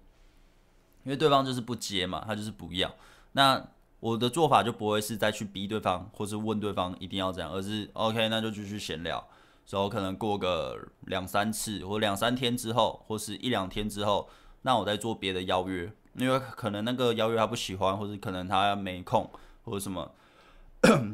[1.04, 2.92] 因为对方就是不接嘛，他就是不要。
[3.32, 3.64] 那
[4.00, 9.26] 我的做法就不会是再去逼对方，或是问对方一定要这样，而是 OK，那就继续闲聊。
[9.70, 14.28] 然后可能过个两三次，或两三天之后，或是一两天之后，
[14.62, 19.30] 那我再做别的邀约，因为可能那个邀约他不喜欢，或者可能他没空，
[19.64, 20.12] 或者 什么，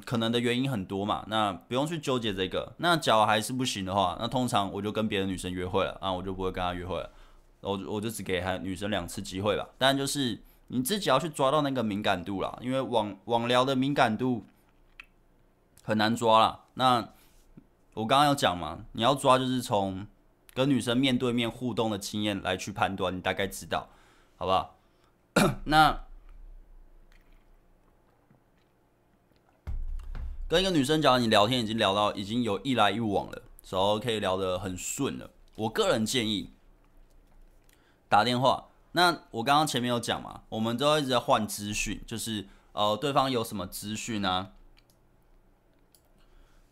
[0.05, 1.25] 可能的原因很多嘛。
[1.29, 2.73] 那不用去纠结这个。
[2.79, 7.11] 那假如还是不行的话，那通常我就跟别的女生约会了，啊，我就不会跟她约会了，
[7.61, 9.69] 我我就只给他女生两次机会吧。
[9.79, 14.45] 但就是你自己要去抓到那个敏感度啦，因为网网聊的敏感度
[15.85, 16.65] 很难抓啦。
[16.75, 17.09] 那
[17.99, 20.07] 我刚刚有讲嘛，你要抓就是从
[20.55, 23.89] 跟女生面对面互动的经验来去判断，你大概知道，
[24.37, 24.77] 好不好？
[30.49, 35.31] 跟一个女生，讲你聊天已经聊到已经有一来一往了，时候可以聊得很顺了。
[35.57, 36.53] 我个人建议
[38.09, 38.69] 打电话。
[38.93, 44.53] 那我刚刚前面有讲嘛，我们都一直在换资讯，就是呃，对方有什么资讯啊？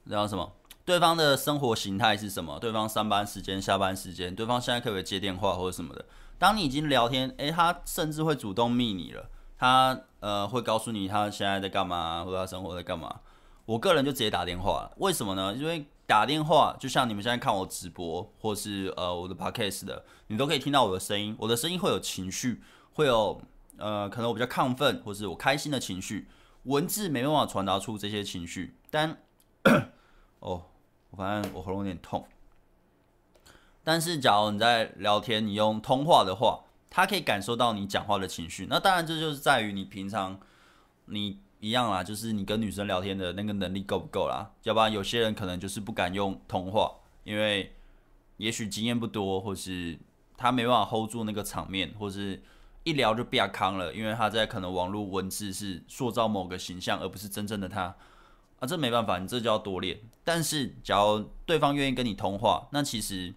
[0.05, 0.53] 然后什么？
[0.87, 2.61] 对方的生活形态是什么？
[2.61, 6.05] 对方上班时间、下班时间，对方现在可不可以接电话或者什么的？
[6.39, 9.28] 当你已经聊天，诶，他甚至会主动密你了，
[9.59, 13.20] 他呃会告诉你他现在在干嘛，或者他生活在干嘛。
[13.64, 15.53] 我个人就直接打电话，为什么呢？
[15.57, 21.34] 因为打电话就像你们现在看我直播，或是呃我的 podcast 的，你都可以听到我的声音。
[21.41, 22.62] 我的声音会有情绪，
[22.93, 23.43] 会有
[23.78, 26.28] 呃可能我比较亢奋，或是我开心的情绪。
[26.62, 29.18] 文字没办法传达出这些情绪，但
[30.39, 30.62] 哦，
[31.16, 32.26] 反正我喉咙有点痛。
[33.82, 38.66] 但是假如你在聊天，你用通话的话，他可以感受到你讲话的情绪。
[38.68, 40.38] 那当然这就是在于你平常
[41.06, 41.40] 你。
[41.58, 44.52] 一样啦，就是你跟女生聊天的那个能力够不够啦？
[44.64, 46.94] 要不然有些人可能就是不敢用通话，
[47.24, 47.74] 因为
[48.36, 49.98] 也许经验不多，或是
[50.36, 52.40] 他没办法 hold 住那个场面，或是
[52.84, 57.96] 一聊就变康了，因为他在可能网络文字是塑造某个形象，而不是真正的他
[58.60, 59.98] 啊，这没办法，你这就要多练。
[60.27, 63.33] 但是假如对方愿意跟你通话，那其实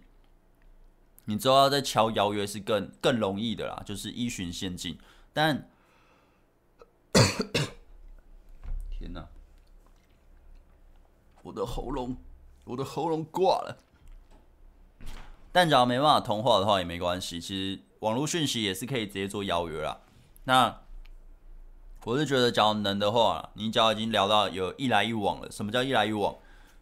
[1.26, 4.98] 你之后要再敲邀约是更更容易的啦，就是依循先进，
[5.32, 5.68] 但。
[8.90, 9.26] 天哪！
[11.42, 12.16] 我的喉咙，
[12.64, 13.78] 我的喉咙挂了。
[15.52, 20.00] 但假如没办法通话的话也没关系，其实网络讯息也是可以直接做邀约啦。
[20.44, 20.82] 那
[22.04, 25.50] 我是觉得，假如能的话，你只要已经聊到有一来一往了。
[25.50, 26.36] 什么叫一来一往？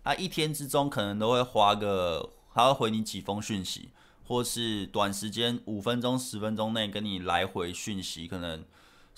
[0.09, 3.91] 他一天之中可能都会花个，他会回你几封讯息，
[4.27, 8.65] 或是短时间五分钟、十分钟内跟你来回讯息，可能。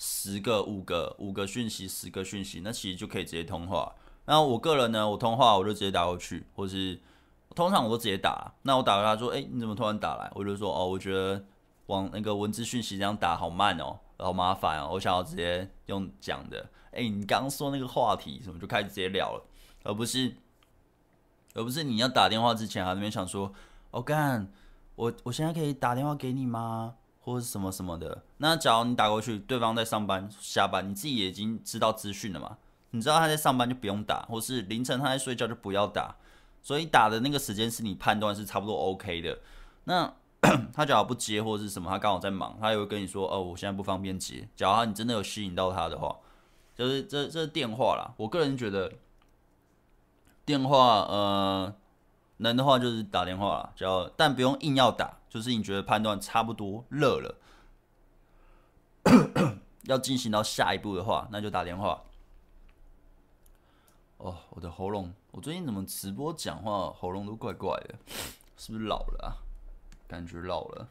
[0.03, 3.93] 十个、五个、五个讯息，十个讯息，那其实就可以直接通话。
[4.25, 6.99] 那我个人呢，我通话我就直接打过去，或是
[7.53, 8.51] 通常我都直接打。
[8.63, 11.45] 那我打给他说：“哎，你怎么突然打来？”我就说：“哦，我觉得
[11.85, 16.67] 往那个文字讯息这样打好慢哦，好麻烦哦，我想要直接用讲的。
[16.91, 19.43] 哎，你刚刚说那个话题什么，就开始直接聊了，
[19.83, 20.35] 而不是
[21.53, 23.51] 而不是你要打电话之前还在那边想说：
[23.91, 24.51] 哦干，
[24.95, 32.57] 我我现在可以打电话给你吗？”或者什么什么的，那假如你打过去，对方在上班下班，你自己也已经知道资讯了嘛？
[32.89, 36.15] 你知道他在上班就不用打，或是凌晨他在睡觉就不要打，
[36.63, 39.37] 所以打的那个时间是你判断是差不多 OK 的。
[39.83, 40.11] 那
[40.73, 44.49] 他假如不接或者是什么，他刚好在忙，他也会跟你说哦，我现在不方便接。
[44.55, 46.17] 假如他你真的有吸引到他的话，
[46.75, 48.11] 就是这这电话啦。
[48.17, 48.91] 我个人觉得
[50.45, 51.73] 电话呃
[52.37, 55.17] 能的话就是打电话啦，只要但不用硬要打。
[55.29, 57.37] 就是你觉得判断差不多热了，
[59.87, 62.03] 要进行到下一步的话，那就打电话。
[64.17, 67.95] 哦，我的喉咙，我最近怎么直播讲话喉咙都怪怪的，
[68.57, 69.39] 是不是老了啊？
[70.05, 70.89] 感觉老了。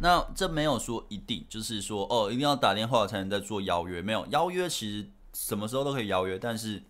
[0.00, 6.82] 那这没有说一定，就是说哦，一定要打电话才能再做邀约，没有邀约，其实什么时候都可以邀约，但是。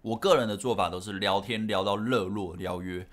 [0.00, 3.06] 我个人的做法都是聊天聊到热络，邀约，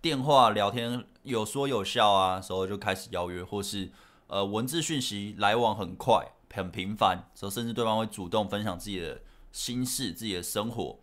[0.00, 3.90] 电话聊天有说有笑啊，时候就开始邀约，或是
[4.26, 9.20] 呃文字讯息来往很快很频繁，时候甚至对方会主动分享自己的
[9.52, 10.98] 心事、自己的生活，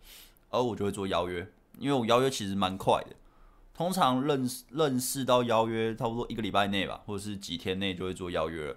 [0.50, 3.14] 而我就会做邀约，因为我邀约其实蛮快的，
[3.72, 8.76] 通常认识认识到邀约差不多一个礼拜内吧，或者是几天内就会做邀约了，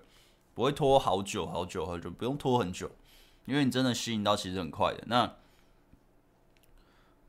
[0.53, 2.89] 不会拖好久好久好久，不用拖很久，
[3.45, 5.35] 因为你真的吸引到其实很快的那。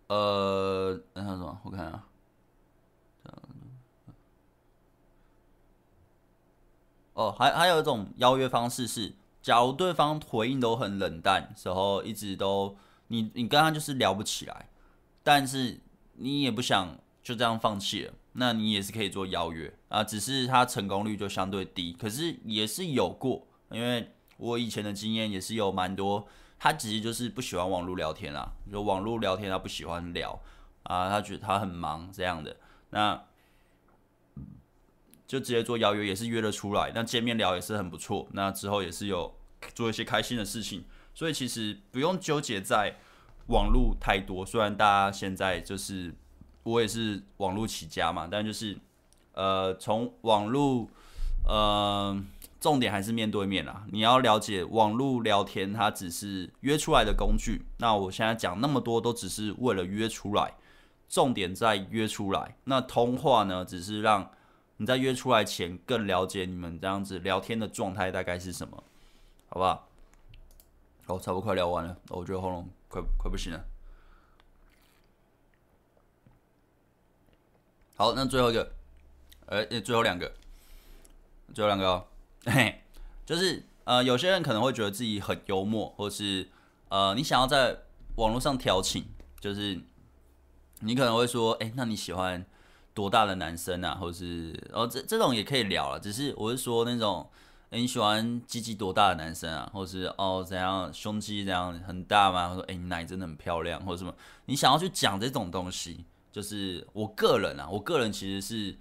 [0.09, 1.59] 呃，那什么？
[1.65, 2.05] 我看啊，
[7.15, 14.69] 哦，还还有一种邀约方式是，假如对方回应都很冷淡，时候一直都你你跟他就是聊不起来，
[15.23, 15.81] 但是
[16.15, 26.27] 你也不想就这样放弃了，那你也是可以做邀约啊，只是他成功率就相对低，可是也是有过，因为我以前的经验也是有蛮多。
[26.59, 30.41] 他其实就是不喜欢网络聊天啦，就网络聊天他不喜欢聊
[30.85, 32.57] 啊，他觉得他很忙这样的，
[32.91, 33.21] 那
[35.27, 39.35] 就直接做邀约也是约得出来，那见面聊也是很不错，那之后也是有
[39.75, 40.85] 做一些开心的事情，
[41.15, 42.97] 所以其实不用纠结在
[43.49, 46.15] 网络太多，虽然大家现在就是
[46.63, 48.79] 我也是网络起家嘛，但就是
[49.33, 50.89] 呃从网络
[51.45, 52.23] 呃。
[52.63, 57.67] 重点还是面对面啦，你要了解网络聊天，它只是约出来的工具。
[57.79, 60.55] 那我现在讲那么多，都只是为了约出来，
[61.09, 62.55] 重点在约出来。
[62.63, 64.31] 那通话呢，只是让
[64.77, 68.85] 你在约出来前更了解你们这样子聊天的状态大概是什么，
[69.49, 69.89] 好不好？
[71.07, 73.65] 哦，差不多快聊完了，我觉得喉咙快快不行了。
[77.97, 78.73] 好，那最后一个，
[79.47, 80.33] 呃，最后两个，
[81.53, 82.07] 最后两个哦，
[82.47, 82.83] 嘿，
[83.25, 86.49] 就是呃，有些人可能会觉得自己很幽默，或是
[86.89, 87.79] 呃，你想要在
[88.17, 89.05] 网络上调情，
[89.41, 89.81] 就是
[90.81, 92.45] 你可能会说，哎，那你喜欢
[92.95, 93.95] 多大的男生啊？
[93.95, 97.29] 或是哦，这这种也可以聊了，只是我是说那种。
[97.71, 99.67] 欸、你喜欢鸡鸡多大的男生啊？
[99.73, 102.51] 或是哦怎样胸肌怎样很大吗？
[102.51, 104.15] 或者说哎、你奶真的很漂亮，或者什么？
[104.45, 108.77] 你想要去讲这种东西，就是我个人啊，我个人其实是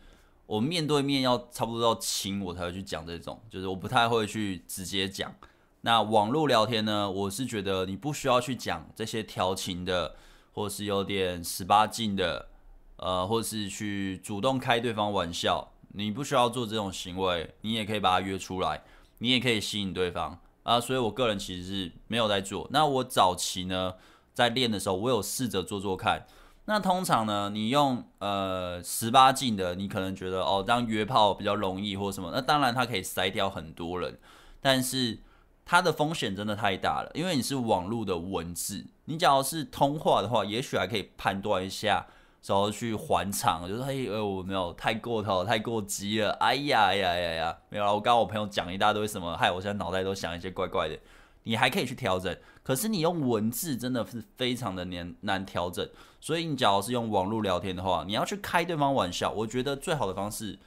[0.52, 5.34] 我面对面要差不多要亲我才会去讲这种，就是我不太会去直接讲。
[5.80, 10.14] 那网络聊天呢，我是觉得你不需要去讲这些调情的，
[10.52, 12.50] 或是有点十八禁的，
[12.98, 15.72] 呃，或是去主动开对方玩笑。
[15.94, 18.84] 你不需要做这种行为，你也可以把他约出来，
[19.20, 20.82] 你也可以吸引对方啊。
[20.82, 22.68] 所以我个人其实是没有在做。
[22.72, 23.94] 那我早期呢，
[24.34, 26.28] 在练的时候，我有试着做做看。
[26.66, 32.32] 那通常呢，你用呃十八禁的，你可能觉得哦，这样约炮比较容易或什么。
[32.34, 34.20] 那当然，它可以筛掉很多人，
[34.62, 35.20] 但是
[35.66, 42.08] 它的风险真的太大了，因为你是网络的文字，你假如是通话的话，也许还可以判断一下。
[42.44, 47.94] 然后去还场，就是嘿，呃，我没有太过头，太过激了，哎呀，哎呀，哎呀，呀，没有了。
[47.94, 50.98] 我刚刚我朋友讲一大堆什么，害我现在脑袋都想一些怪怪的。
[51.44, 55.88] 你还可以去调整，可是你用文字真的是非常的难难调整。
[56.22, 60.58] 所以你只要是用网络聊天的话，你要去开对方玩笑，我觉得最好的方式，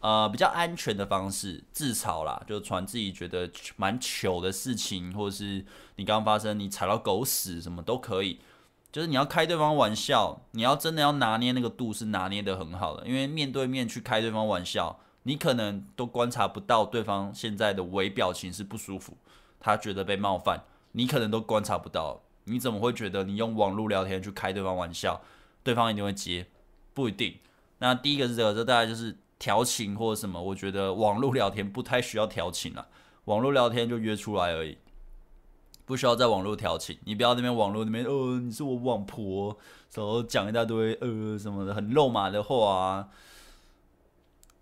[0.00, 5.64] 呃，比较安全的方式，自嘲啦，就传自己觉得蛮糗的事情，或者是
[5.96, 8.40] 你刚刚发生你踩到狗屎什么都可以。
[8.90, 19.16] 就是你要开对方玩笑，你要真的要拿捏那个度是拿捏得很好的，因为面对面去开对方玩笑，你可能都观察不到对方现在的微表情是不舒服，
[19.58, 22.20] 他觉得被冒犯，你可能都观察不到。
[22.44, 25.20] 你怎么会觉得你用网络聊天去开对方玩笑，
[25.62, 26.46] 对方一定会接？
[26.92, 27.34] 不一定。
[27.78, 32.86] 那第一个是这个，这大概就是调情或者什么，我觉得网络聊天不太需要调情了，
[33.24, 34.78] 网络聊天就约出来而已。
[35.86, 39.54] 不需要在网络调情，你不要那边网络那边，呃，你是我网婆，
[39.92, 43.08] 然后讲一大堆呃什么的很肉麻的话啊。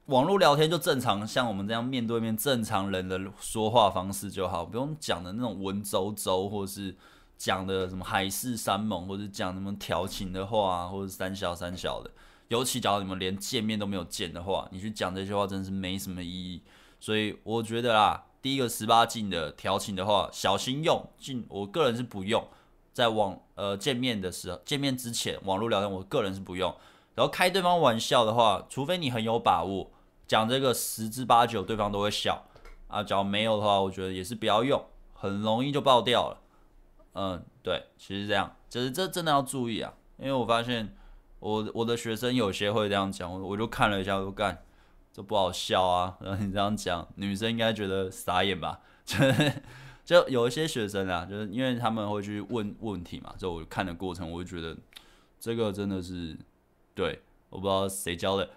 [0.07, 6.97] 网络聊天就正常，像我们这样面对面正常人的说话方式就好，不用讲的那种文绉绉，或是
[7.43, 12.09] 讲的什么海誓山盟，或者讲什么调情的话啊，或者三小三小的。
[12.47, 16.63] 尤其假如你们连见面都没有见的话，你去讲这些话真是没什么意义。
[17.01, 18.27] 所以我觉得啦。
[18.41, 22.47] 第一个十八禁的调情的话，小心用，进我个人是不用，
[22.93, 26.73] 在网呃见面的时候，见面之前网络聊天，我个人是不用。
[27.17, 29.91] 然后开对方玩笑的话，除非你很有把握，
[30.29, 32.45] 讲这个十之八九对方都会笑
[32.87, 33.03] 啊。
[33.03, 34.85] 假如没有的话，我觉得也是不要用，
[35.15, 36.39] 很容易就爆掉了。
[37.15, 40.95] 嗯，对，其实这样，就是这真的要注意啊，因为我发现
[41.41, 44.63] 我我的学生有些会这样讲，我我就看了一下，我干。
[45.15, 46.17] 这不好笑啊！
[46.21, 48.81] 然后你这样讲，女生应该觉得傻眼吧？
[49.05, 49.19] 就
[50.07, 54.75] 就有一些学生啊，就是因为他们会去问问题嘛，就我看的过程，我就觉得
[55.39, 56.35] 这个真的是
[56.95, 58.49] 对，我不知道谁教的，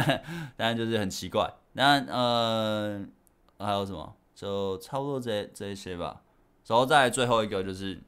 [0.54, 1.50] 但就是很奇怪。
[1.72, 3.02] 那呃
[3.58, 4.14] 还有什么？
[4.34, 6.20] 就差不多这这些吧。
[6.66, 8.00] 然后再最后一个就是，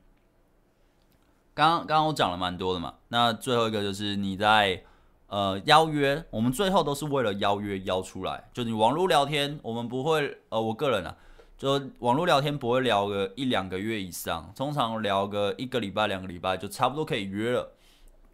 [1.54, 4.84] 刚刚刚我讲了蛮多的嘛，那最后一个就是你在。
[5.26, 8.48] 呃，邀约，我们最后都是为了邀约邀出来。
[8.52, 11.16] 就你网络聊天，我们不会，呃，我个人啊，
[11.58, 17.72] 就网络聊天不会聊个一两个月以上，通常聊个一个礼拜、两个礼拜就差不多可以约了。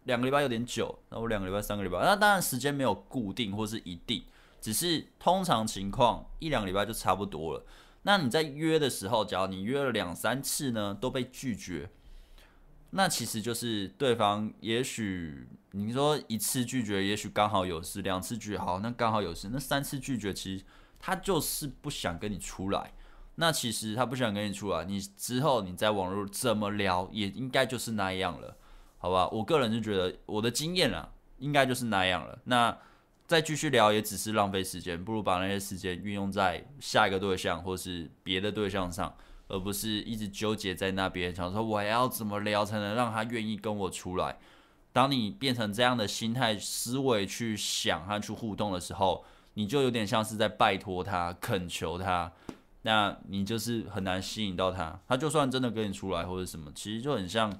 [0.03, 4.23] 两个礼拜有点久，那我两个礼拜、三个礼拜，那当然时间没有固定或是一定，
[4.59, 7.63] 只是通常情况一两个礼拜就差不多了。
[8.03, 11.89] 那你在约的时候，假如你约了两三次呢，都被拒绝。
[12.91, 20.65] 那其实就是对方，也许你说一次拒绝，也许刚好有事；两次拒绝，好，那刚好有事；那三次拒绝，其实
[20.99, 22.91] 他就是不想跟你出来。
[23.35, 28.57] 那其实他不想跟你出来，你之后你在网络怎么聊，也应该就是那样了，
[28.97, 29.27] 好吧？
[29.29, 32.39] 我个人就觉得我的经验啊，应该就是那样了。
[32.43, 32.77] 那
[33.31, 39.15] 再继续聊也只是浪费时间，不如把那些时间运用在下一个对象或是别的对象上。
[39.47, 44.37] 而不是一直纠结在那边，想说我要怎么聊才能让他愿意跟我出来。
[44.93, 52.31] 当你变成这样的心态思维去想和去互动的时候，你就有点像是在拜托他、恳求他，
[52.83, 54.97] 那你就是很难吸引到他。
[55.07, 57.53] 他就算真的跟你出来或者什么，其实就很像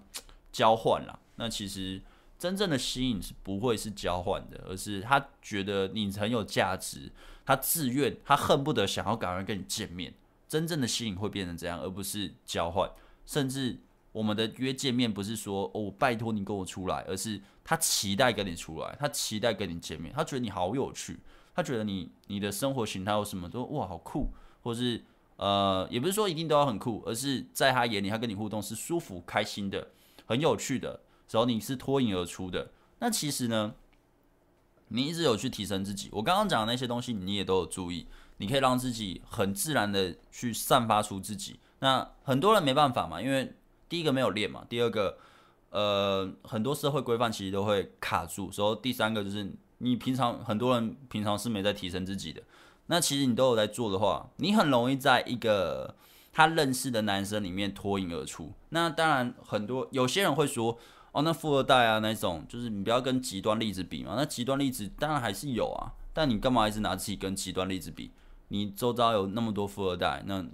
[0.51, 1.19] 交换了。
[1.35, 2.01] 那其实
[2.41, 7.11] 真正的吸引是不会是交换的，而是他觉得你很有价值，
[7.45, 10.11] 他自愿，他恨不得想要赶快跟你见面。
[10.49, 12.89] 真正的吸引会变成这样，而不是交换。
[13.27, 13.77] 甚至
[14.11, 21.19] 我们的约见面不是说哦，拜托你跟我出来，而是他期待跟你出来，他期待跟你见面，他觉得你好有趣，
[21.53, 24.31] 他觉得你你的生活形态有什么都哇好酷，
[24.63, 24.99] 或是
[25.35, 29.89] 呃也不是说一定都要很酷，而是在他眼里，他跟你互动是舒服、开心的、
[30.25, 30.99] 很有趣的，
[31.31, 33.73] 只要你是脱颖而出的，那其实呢，
[34.89, 36.09] 你一直有去提升自己。
[36.11, 38.05] 我刚刚讲的那些东西，你也都有注意。
[38.39, 41.57] 你可以让自己很自然的去散发出自己。
[41.79, 43.53] 那很多人没办法嘛，因为
[43.87, 45.19] 第一个没有练嘛，第二个，
[45.69, 48.51] 呃，很多社会规范其实都会卡住。
[48.51, 52.43] 所以第三个就是你平常很多人平常是没在提升自己的。
[52.87, 55.95] 那其实你都有在做的话，你很容易在一个
[56.33, 58.51] 他认识的男生里面脱颖而出。
[58.67, 60.77] 那当然，很多有些人会说，
[61.11, 64.13] 哦，那富二代啊那种，就是你不要跟极端例子比嘛。
[64.15, 68.11] 那极端例子当然还是有啊，但你干嘛一直拿自己跟极端例子比？
[68.47, 70.45] 你周遭有那么多富二代，那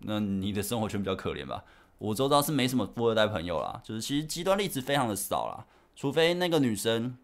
[0.00, 1.64] 那你的生活圈比较可怜吧？
[1.98, 7.16] 我周遭是没什么富二代朋友啦，就是其实极端例子非常的少啦，除非那个女生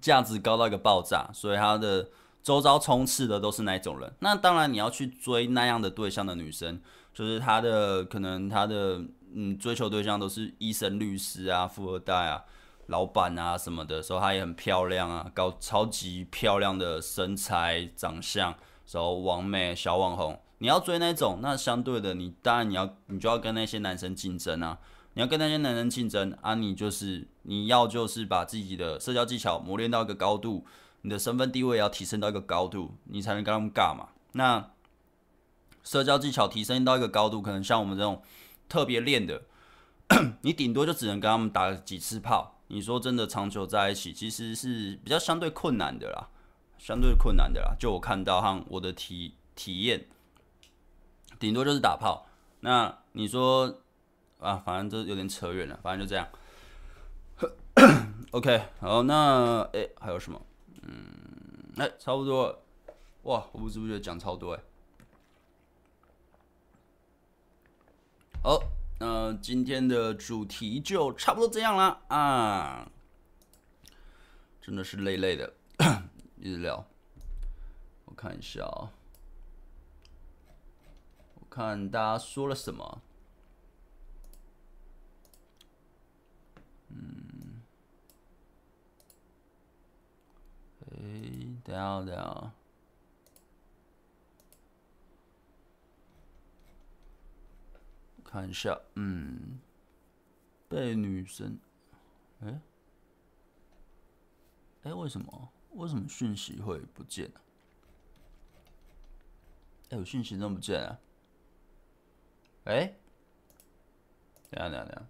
[0.00, 2.08] 价值高到一个爆炸，所以她的
[2.40, 4.12] 周遭充斥的都是那种人。
[4.20, 6.80] 那当然你要去追那样的对象的女生，
[7.12, 9.02] 就是她的可能她的
[9.34, 12.44] 嗯追求对象都是医生、律师啊、富二代啊、
[12.86, 18.54] 老板啊什么的，时候她也很漂亮啊，高超级漂亮的身材、长相。
[18.84, 24.76] 时候网美小网红，你要追那种，那相对的你，当然你要，你就要跟那些男生竞争啊！
[25.14, 26.56] 你要跟那些男生竞争啊！
[26.56, 30.66] 你就是你要就是把自己的社交技巧磨练到一个高度，
[31.02, 34.08] 你的身份地位要提升到一个高度，你才能跟他们尬嘛。
[34.32, 34.70] 那
[35.84, 38.20] 社交技巧提升到一个高度，可能像我们这种
[38.72, 39.42] 特别练的，
[40.40, 42.58] 你顶多就只能跟他们打几次炮。
[42.68, 46.30] 你说真的长久在一起，其实是比较相对困难的啦。
[46.78, 50.08] 相对困难的啦，就我看到哈我的体体验，
[51.38, 52.26] 顶多就是打炮。
[52.60, 53.80] 那你说
[54.40, 56.26] 啊，反正这有点扯远了，反正就这样。
[58.32, 60.40] OK，好，那哎、还有什么？
[60.80, 62.58] 嗯，哎、差不多了。
[63.24, 64.62] 哇，我不知不觉讲超多哎。
[68.44, 68.60] 好，
[68.98, 72.02] 那今天的主题就差不多这样啦。
[72.08, 72.90] 啊。
[74.60, 75.54] 真的是累累的。
[76.38, 76.84] 一直聊，
[78.04, 78.90] 我看一下啊，
[81.34, 83.00] 我看大家说了什么。
[86.88, 87.62] 嗯，
[90.90, 90.90] 哎，
[91.62, 92.52] 等下等下，
[98.32, 99.60] 看一下，嗯，
[100.66, 101.58] 被女生，
[102.40, 102.62] 哎，
[104.84, 105.52] 哎，为什么？
[105.72, 107.40] 为什么讯息会不见呢？
[109.90, 110.98] 哎，有讯息怎么不见啊？
[112.64, 112.86] 哎，
[114.48, 115.06] 等下等下等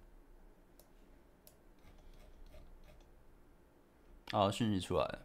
[4.32, 5.24] 下，啊，讯息出来了，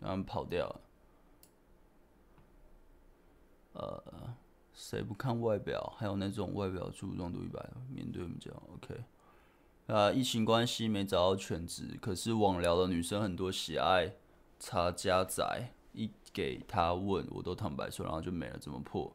[0.00, 0.80] 然后跑掉了。
[3.74, 4.34] 呃，
[4.78, 5.92] 谁不看外表？
[5.98, 9.02] 还有那种外表注重度一百，面对我们讲 OK。
[9.88, 14.14] 啊，疫情关系没找到全职，可是网聊的女生很多喜爱。
[14.60, 19.12] 查家仔一给他问，我都坦白说，然后就没了，怎么破？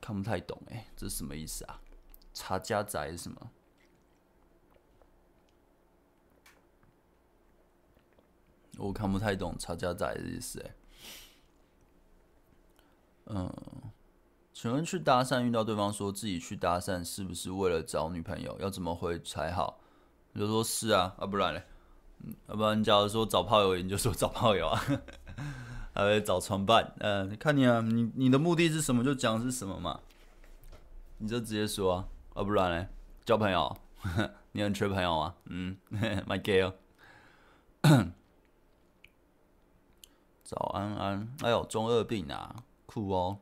[0.00, 1.80] 看不太懂哎，这什么意思啊？
[2.34, 3.50] 查家仔是什么？
[8.76, 10.74] 我看不太懂查家仔的意思哎。
[13.30, 13.52] 嗯，
[14.52, 18.56] 请问去搭讪遇到对方说自己去搭讪是不是为了找女朋友？
[18.58, 19.78] 要怎么回才好？
[20.32, 21.62] 你就说是啊，啊不然嘞？
[22.48, 24.80] 要不然，假如说找炮友，你就说找炮友啊，
[25.94, 26.94] 还会找床伴。
[26.98, 30.00] 嗯、看你啊，你你的目的是什么，就讲是什么嘛。
[31.18, 32.88] 你就直接说啊，要不然嘞，
[33.24, 33.76] 交朋友，
[34.52, 35.34] 你很缺朋友啊。
[35.46, 36.72] 嗯，my girl。
[40.42, 42.56] 早安安，哎呦，中二病啊，
[42.88, 43.38] 酷哦。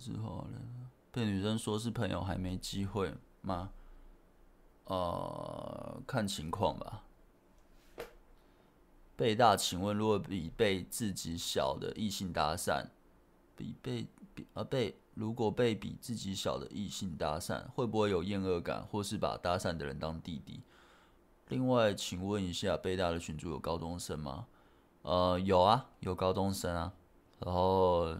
[0.00, 0.58] 之后呢，
[1.12, 3.70] 被女生说是朋友，还没机会吗？
[4.84, 7.04] 呃，看情况吧。
[9.16, 12.86] 被大，请问，如果比被自己小的异性搭讪，
[13.56, 20.60] 比被比啊被，如果被比自己小的异性搭讪，会不会有厌恶感，或是把搭讪的人当弟弟？
[21.48, 24.46] 另外，请问一下，被大的群主有高中生吗？
[25.02, 26.92] 呃，有啊，有高中生啊。
[27.44, 28.16] 然后，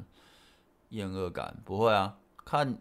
[0.90, 2.78] 厌恶感不会啊，看。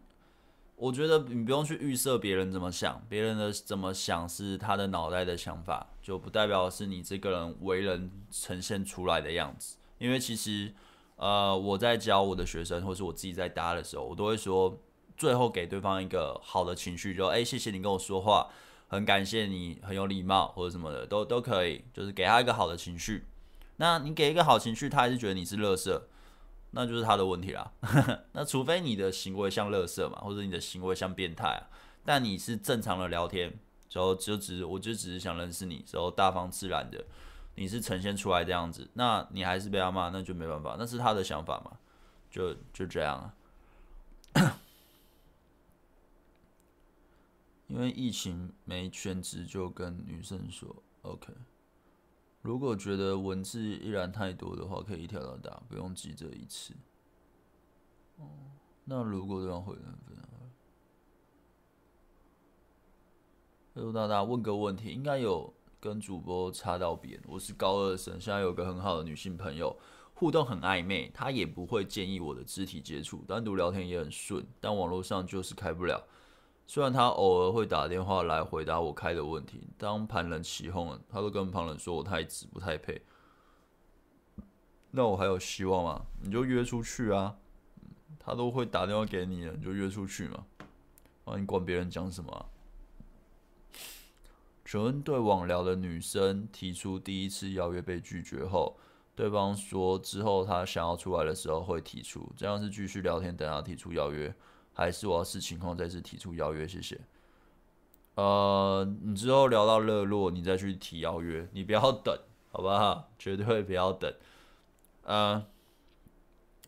[0.79, 9.77] 我觉得你不用去预设别人怎么想，别人的怎么想是他的脑袋的想法，就不代表是你这个人为人呈现出来的样子。
[9.97, 10.71] 因为其实，
[11.15, 14.77] 呃，我在教我的学生，或是我自己在搭的时候，我都会说，
[15.17, 18.47] 最后给对方一个好的情绪，就哎、欸，谢谢你跟我说话，
[18.87, 23.25] 很感谢你很有礼貌或者什么的，都都可以，就是给他一个好的情绪。
[23.77, 26.07] 那你给一个好情绪，他还是觉得你是乐色，
[26.77, 27.71] 那就是他的问题啦。
[28.33, 31.65] 那除非你的行为像垃圾嘛，或者你的行为像变态啊，
[32.05, 33.49] 但你是正常的聊天，
[33.91, 37.03] 然后就只我就只是想认识你，然后大方自然的，
[37.55, 41.79] 你是呈现出来这样子，那你还是被他骂，那就没办法，那是他的想法嘛，
[42.29, 43.33] 就就这样啊。
[47.65, 51.33] 因为疫情没全职，就跟女生说 OK。
[52.47, 56.73] 如果觉得文字依然太多的话，可以一条条打，不用急着一次。
[58.15, 58.23] 哦，
[58.85, 60.47] 那如果这样回来，非常好。
[63.75, 67.21] Hello，大大问个问题，应该有跟主播擦到边。
[67.27, 69.75] 我是高二生，现在有个很好的女性朋友，
[70.13, 76.01] 互动很暧昧，她也不会建议我的肢体接触，单独聊天也很顺，但网络上就是开不了。
[76.69, 83.01] 虽然他偶尔会打电话来回答我开的问题，当旁人起哄，他都跟旁人说我太直不太配。
[84.91, 86.05] 那我还有希望吗？
[86.21, 87.37] 你就约出去啊！
[88.19, 90.45] 他都会打电话给你了，你就约出去嘛。
[91.23, 92.45] 啊，你管别人讲什么啊？
[94.65, 98.75] 请问对网聊的女生提出第一次邀约被拒绝后，
[99.15, 104.35] 对方说之后他想要出来的时候会提出，这样是继续聊天等他提出邀约？
[104.77, 107.01] 还是我要视情况再次提出邀约，谢谢。
[108.13, 112.15] 呃，你之后聊到热络，你再去提邀约，你不要等，
[112.51, 113.09] 好不好？
[113.17, 114.13] 绝对不要等。
[115.03, 115.43] 呃，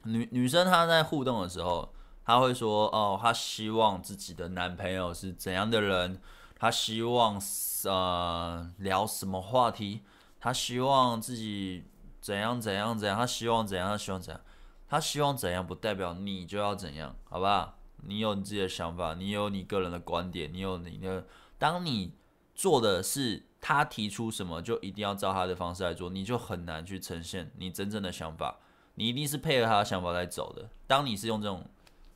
[0.05, 1.93] 女女生她在互动的时候，
[2.25, 6.19] 她会说哦，她希望自己的男朋友是怎样的人，
[6.55, 7.39] 她希望
[7.85, 10.01] 呃聊什么话题，
[10.39, 11.83] 她希望自己
[12.19, 14.41] 怎样怎样怎样，她希望怎样，她希望怎样，
[14.87, 17.75] 她希望怎样，不代表你就要怎样，好不好？
[18.03, 21.25] 你有你自己的想法，你有你个人的观点，你有你的。
[21.57, 22.13] 当你
[22.55, 28.59] 做的是他提出什么，就一定要照他的方式来做，你就很难去呈现你真正的想法。
[28.95, 30.69] 你一定是配合他的想法来走的。
[30.87, 31.65] 当你是用这种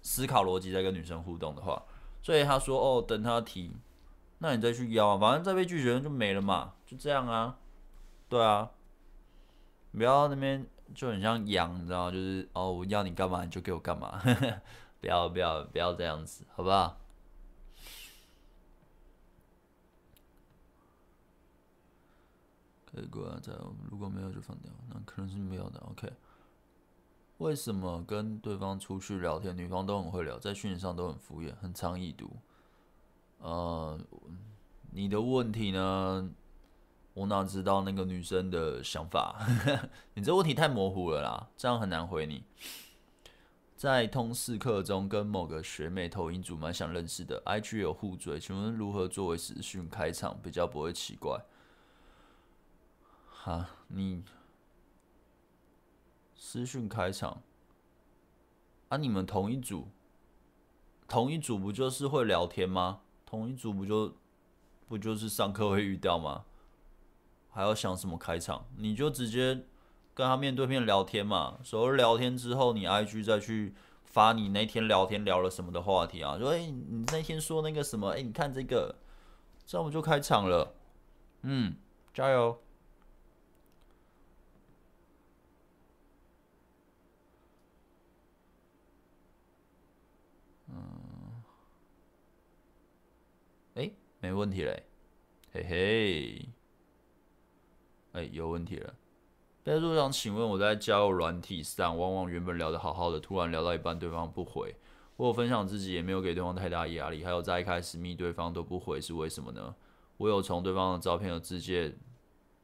[0.02, 1.84] 思考逻辑在跟女生互动的话，
[2.22, 3.72] 所以他说哦，等他提，
[4.40, 7.58] 那你再去邀，反正再被拒绝就没了嘛，就这样啊。
[8.28, 8.72] 对啊，
[9.92, 10.66] 不要那边
[10.96, 12.12] 就很像羊，你知道吗？
[12.12, 14.22] 就是哦，我要你干嘛你就给我干嘛。
[15.04, 16.98] 不要不要不要这样子，好不好？
[22.86, 23.52] 可以过来再，
[23.92, 25.80] 如果没有就放掉，那可能是没有的。
[25.92, 26.10] OK，
[27.40, 32.38] 为什么跟对方出去聊天，女方都很会聊，在讯息上都很敷衍，很常已读？
[33.40, 34.00] 呃，
[34.92, 36.32] 你的问题呢？
[37.14, 39.46] 我哪知道那个女生的想法？
[40.16, 42.46] 你这问题太模糊了啦，这样很难回你。
[43.84, 51.44] 在通识课中跟某个学妹投影组蛮想认识的，IG 有互追，请问如何作为私讯开场比较不会奇怪？
[53.30, 54.24] 哈，你
[56.34, 57.42] 私讯开场
[58.88, 58.96] 啊？
[58.96, 59.90] 你们同一组，
[61.10, 63.02] 同一组不就是会聊天吗？
[63.26, 64.16] 同一组不就
[64.88, 66.46] 不就是上课会遇到吗？
[67.50, 68.66] 还要想什么开场？
[68.78, 69.66] 你就直接。
[70.14, 73.74] 跟他面对面聊天嘛，所谓聊天之后，你 IG 再去
[74.06, 76.38] 发你那天聊天聊了什么的话题啊？
[76.38, 78.10] 说，哎、你那天说那个什么？
[78.10, 78.96] 哎、你看这个，
[79.66, 80.76] 这样我们就开场了。
[81.42, 81.76] 嗯，
[82.14, 82.60] 加油。
[90.68, 91.44] 嗯，
[93.74, 94.86] 哎、没问题嘞，
[95.52, 96.50] 嘿嘿。
[98.12, 98.94] 哎、有问题了。
[99.64, 104.76] 在路上，请问我在交友软体上，往往原本聊得好好的，突然聊到一半，对方不回。
[105.16, 107.24] 我有分享自己，也没有给对方太大压力。
[107.24, 109.74] 还有在一开始密对方都不回，是为什么呢？
[110.18, 111.96] 我有从对方的照片和字界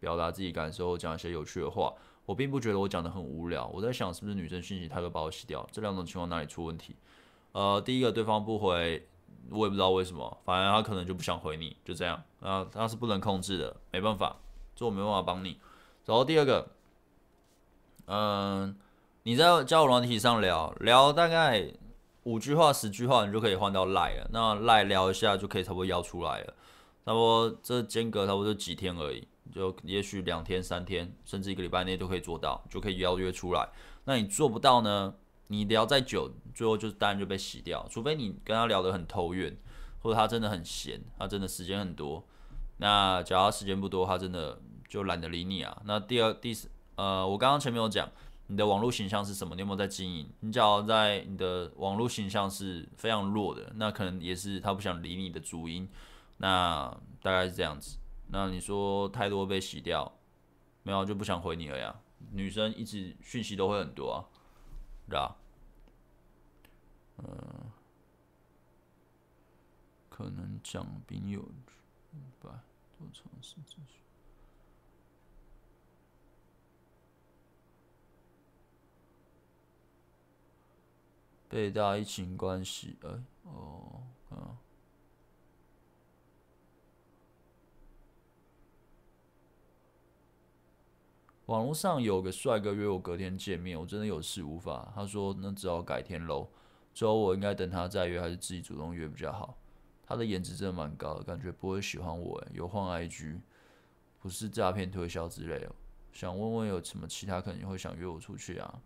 [0.01, 1.93] 表达自己感受，讲一些有趣的话。
[2.25, 3.65] 我并不觉得我讲得很无聊。
[3.73, 5.65] 我在想，是不是女生讯息太多把我洗掉？
[5.71, 6.93] 这两种情况哪里出问题？
[7.53, 9.07] 呃，第一个，对方不回，
[9.49, 12.21] 我也不知道为什么，反正他可能就不想回你，就这样。
[12.41, 14.35] 啊，他是不能控制的，没办法，
[14.75, 15.57] 这我没办法帮你。
[16.03, 16.67] 然后第二个。
[18.11, 18.75] 嗯，
[19.21, 21.71] 你在交友软体上聊聊大概
[22.23, 24.27] 五句话、十句话，你就可以换到赖了。
[24.31, 26.53] 那赖聊一下就可以差不多邀出来了。
[27.05, 33.69] 差不多这间隔差不多就几天而已，就也许两天、三天，甚至一个礼拜内都可以做到，就可以邀约出来。
[34.05, 35.13] 那你做不到呢？
[35.45, 37.85] 你聊再久，最后就当然就被洗掉。
[37.91, 39.55] 除非你跟他聊得很投缘，
[40.01, 42.23] 或者他真的很闲，他真的时间很多。
[42.77, 45.79] 那假如他时间不多，他真的就懒得理你啊。
[45.85, 46.67] 那第二、第四。
[46.99, 48.11] 呃，我刚刚前面有讲，
[48.47, 49.55] 你的网络形象是什么？
[49.55, 50.29] 你有没有在经营？
[50.41, 55.87] 你只要在你的网络形象是非常弱的，那可能也是他不想理你的主因。
[56.39, 57.97] 那大概是这样子。
[58.27, 60.11] 那你说太多被洗掉，
[60.83, 61.95] 没有就不想回你了呀？
[62.33, 64.19] 女生一直讯息都会很多啊，
[65.07, 65.37] 对吧？
[67.19, 67.71] 嗯，
[70.09, 71.39] 可能讲兵有
[72.41, 72.61] 吧，
[72.97, 73.55] 多尝试
[81.49, 81.59] 咨询。
[81.63, 83.09] 北大疫情关系，哎、
[83.43, 84.57] 哦，嗯。
[91.47, 94.91] 网络上有个帅哥约我隔天见面，我真的有事无法。
[94.93, 96.47] 他说那只好改天喽。
[96.93, 99.57] 之后我应该等他再约，还是自己主动约比较好？
[100.05, 102.43] 他的颜值真的蛮高的，感觉不会喜欢我。
[102.51, 103.39] 有换 IG，
[104.19, 105.73] 不是诈骗推销之类的。
[106.11, 108.81] 想问问有什么其他可能会想约我出去啊？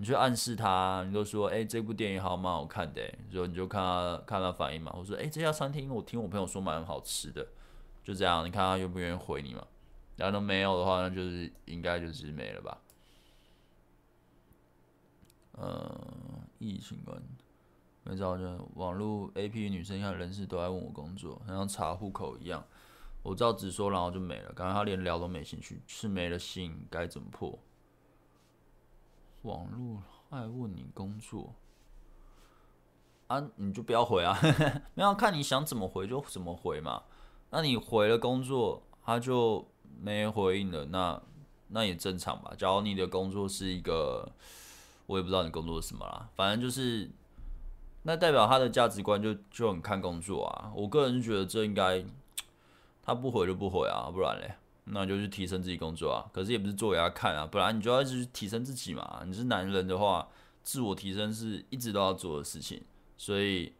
[0.00, 4.90] 你去暗示他，你就说哎、这部电影好蛮好看的，然后你就看他看他反应嘛。
[4.96, 7.46] 我说哎、这家餐厅我听我朋友说蛮好吃的，
[8.02, 9.62] 就这样，你看他愿不愿意回你嘛？
[10.16, 12.78] 然后都没有的话，那就是应该就是没了吧。
[15.58, 17.22] 嗯，疫情关，
[18.04, 18.42] 没找就
[18.76, 22.64] 网络 A P 女生看人事都在问我工作，好像查户口一样。
[23.22, 24.52] 我照直说，然后就没了。
[24.54, 27.58] 感觉他连聊都没兴趣，是没了信该怎么破？
[29.42, 31.54] 网络爱问你工作
[33.26, 34.38] 啊，你就不要回啊，
[34.94, 37.02] 没有看你想怎么回就怎么回嘛。
[37.50, 39.66] 那你回了工作，他就。
[40.02, 41.20] 没回应了，那
[41.68, 42.54] 那也正常吧。
[42.56, 44.26] 假如你的工作是一个，
[45.04, 47.10] 我也不知道你工作什么啦，反正就是，
[48.04, 50.72] 那代表他的价值观就就很看工作啊。
[50.74, 52.02] 我个人觉得这应该，
[53.02, 56.24] 他不回就不回啊，不然嘞，那就去提升自己工作啊。
[56.32, 59.22] 可是也不是做给他看啊，不然你就要一直去提升自己嘛。
[59.26, 60.28] 你是男人的话，
[60.62, 62.82] 自我提升是一直都要做的事情。
[63.16, 63.72] 所以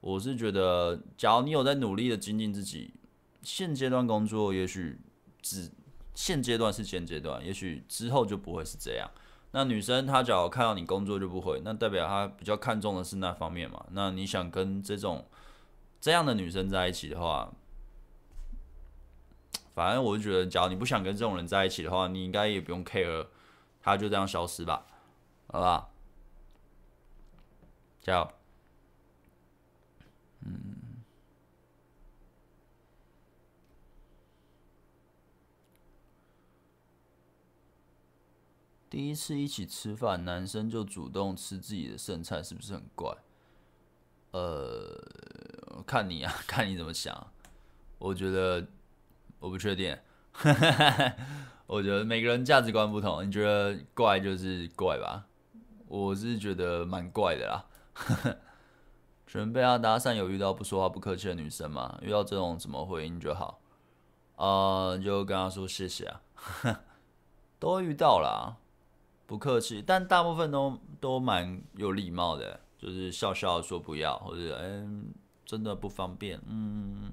[0.00, 2.94] 我是觉得，假如你有在努力的精进自己，
[3.42, 4.98] 现阶段工作也许。
[5.42, 5.70] 只
[6.14, 9.10] 现阶段是现阶段，也许之后就不会是这样。
[9.52, 13.82] 那女生她只要看到你工作就不会，那代表她比较看重的是那方面嘛。
[13.92, 15.24] 那你想跟这种
[15.98, 17.50] 这样的女生在一起的话，
[19.80, 23.28] 反正我就觉得，假如你不想跟这种人在一起的话，你应该也不用 care，
[23.80, 24.84] 他就这样消失吧，
[25.46, 25.88] 好吧？
[28.02, 28.30] 加油，
[30.40, 31.00] 嗯。
[38.90, 43.16] 第一次一起吃饭，男生就主动吃自己的剩菜，是不是很怪？
[44.32, 45.02] 呃，
[45.86, 47.32] 看你啊， 看你怎么想。
[47.98, 48.66] 我觉得
[49.40, 49.96] 我不确定，
[51.66, 55.26] 我觉得每个人价值观不同，你觉得怪就是怪吧。
[55.88, 57.66] 我是觉得蛮怪的啦。
[59.26, 61.98] 准备要搭讪，有遇到不说话不客气的女生吗？
[62.02, 63.60] 遇到这种怎么回应就好？
[64.36, 66.20] 呃，就跟她说谢谢啊，
[67.58, 68.56] 都遇到啦。
[69.26, 74.84] 不客气，但大部分都都蛮有礼貌的，就是笑笑说不要，或者哎、
[75.46, 77.12] 真的不方便，嗯，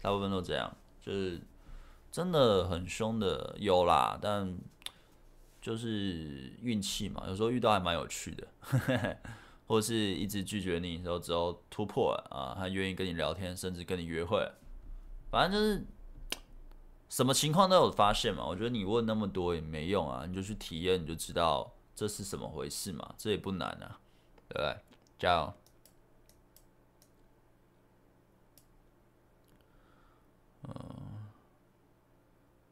[0.00, 1.38] 大部分都这样，就是
[2.10, 4.58] 真的很凶的有啦，但
[5.60, 8.46] 就是运气嘛，有时候遇到还蛮有趣的，
[9.66, 14.50] 或是一直拒绝你，然后之后突破了啊，他愿意跟你聊天，甚至跟你约会，
[15.30, 15.86] 反正就是。
[17.12, 18.46] 什么情况都有发现嘛？
[18.46, 23.12] 我觉得你问那么多也没用啊，你就去体验，你就知道这是什么回事嘛。
[23.18, 23.98] 这也不难啊，
[24.48, 24.76] 对不对？
[25.18, 25.52] 加油。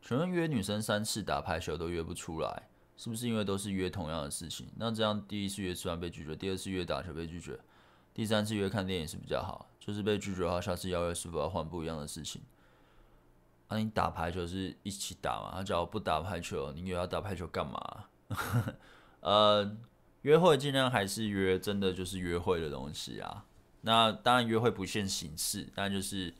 [0.08, 2.62] 请问约女生三次打排球都约不出来，
[2.96, 4.66] 是不是因为都是约同样的事情？
[4.76, 7.60] 那这样第一次约吃完被拒绝，第二次约打球被拒绝，
[8.14, 9.68] 第三次约看电影是比较好。
[9.78, 12.40] 就是被拒绝的话，下次邀约是否要换不一样的事情？
[13.68, 15.52] 那、啊、你打排球是一起打嘛？
[15.54, 18.04] 他假如不打排球，你以为要打排球干嘛？
[19.20, 19.76] 呃，
[20.22, 23.44] 约会尽量还是约真的就是约会的东西啊。
[23.82, 26.32] 那当然约会不限形式，但就是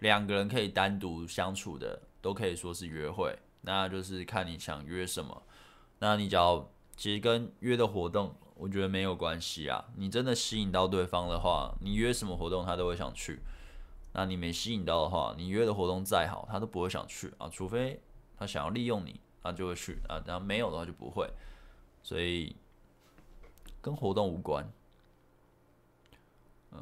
[0.00, 3.38] 两个人可以单独相处的，都可以说是约会。
[3.60, 5.42] 那就是看你想约什么。
[5.98, 6.66] 那你只要
[6.96, 9.84] 其实跟约的活动，我觉得没有关系啊。
[9.96, 13.42] 你真的吸引到对方的话，你约什么活动他都会想去。
[14.14, 18.00] 那你没吸引到的话，你约的活动再好，他都不会想去啊，除非
[18.38, 20.22] 他想要利用你，他就会去啊。
[20.26, 21.28] 然后没有的话就不会，
[22.02, 22.56] 所以
[23.82, 24.66] 跟活动无关。
[26.72, 26.78] 嗯，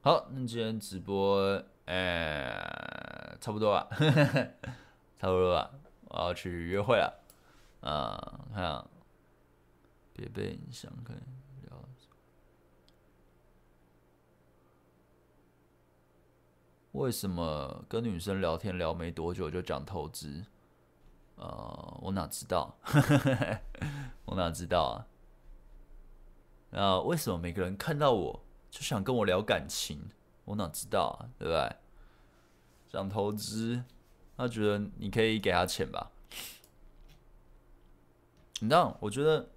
[0.00, 3.88] 好，那今天直播，哎、差不多吧，
[5.18, 5.70] 差不多吧。
[6.10, 7.24] 我要去约会了。
[7.80, 8.84] 啊，看，
[10.12, 11.82] 别被影响，可以聊。
[16.92, 20.44] 为什么跟女生聊天聊没多久就讲投资？
[21.36, 22.76] 呃，我哪知道？
[24.26, 25.06] 我哪知道啊？
[26.70, 30.10] 那为什么每个人看到我就想跟我聊感情？
[30.48, 31.28] 我哪知道啊？
[31.38, 31.76] 对不对？
[32.90, 33.84] 想投资，
[34.34, 36.10] 他觉得你可以给他钱吧？
[38.60, 39.50] 你知道，我觉得，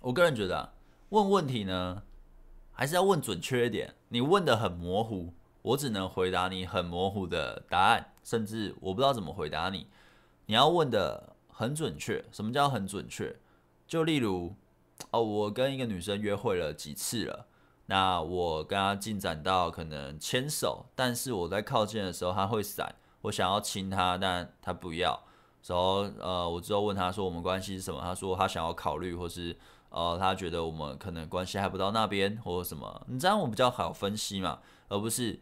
[0.00, 0.72] 我个人觉得啊，
[1.10, 2.02] 问问题呢，
[2.72, 3.94] 还是要问准确一点。
[4.08, 9.86] 你问的很模糊，我只能回答你很模糊的答案，甚至我不知道怎么回答你。
[10.46, 13.36] 你要问的很准确，什么叫很准确？
[13.86, 14.54] 就例如，
[15.10, 17.46] 哦，我跟一个女生约会了几次了，
[17.90, 25.20] 那我跟他进展到可能牵手，但是我在靠近的时候他会闪，我想要亲他，但他不要。
[25.66, 28.00] 然后，呃，我之后问他说我们关系是什么？
[28.00, 29.56] 他说他想要考虑，或是
[29.88, 33.04] 呃，他觉得我们可能关系还不到那边，或者什么。
[33.08, 35.40] 你这样我比较好分析嘛，而不是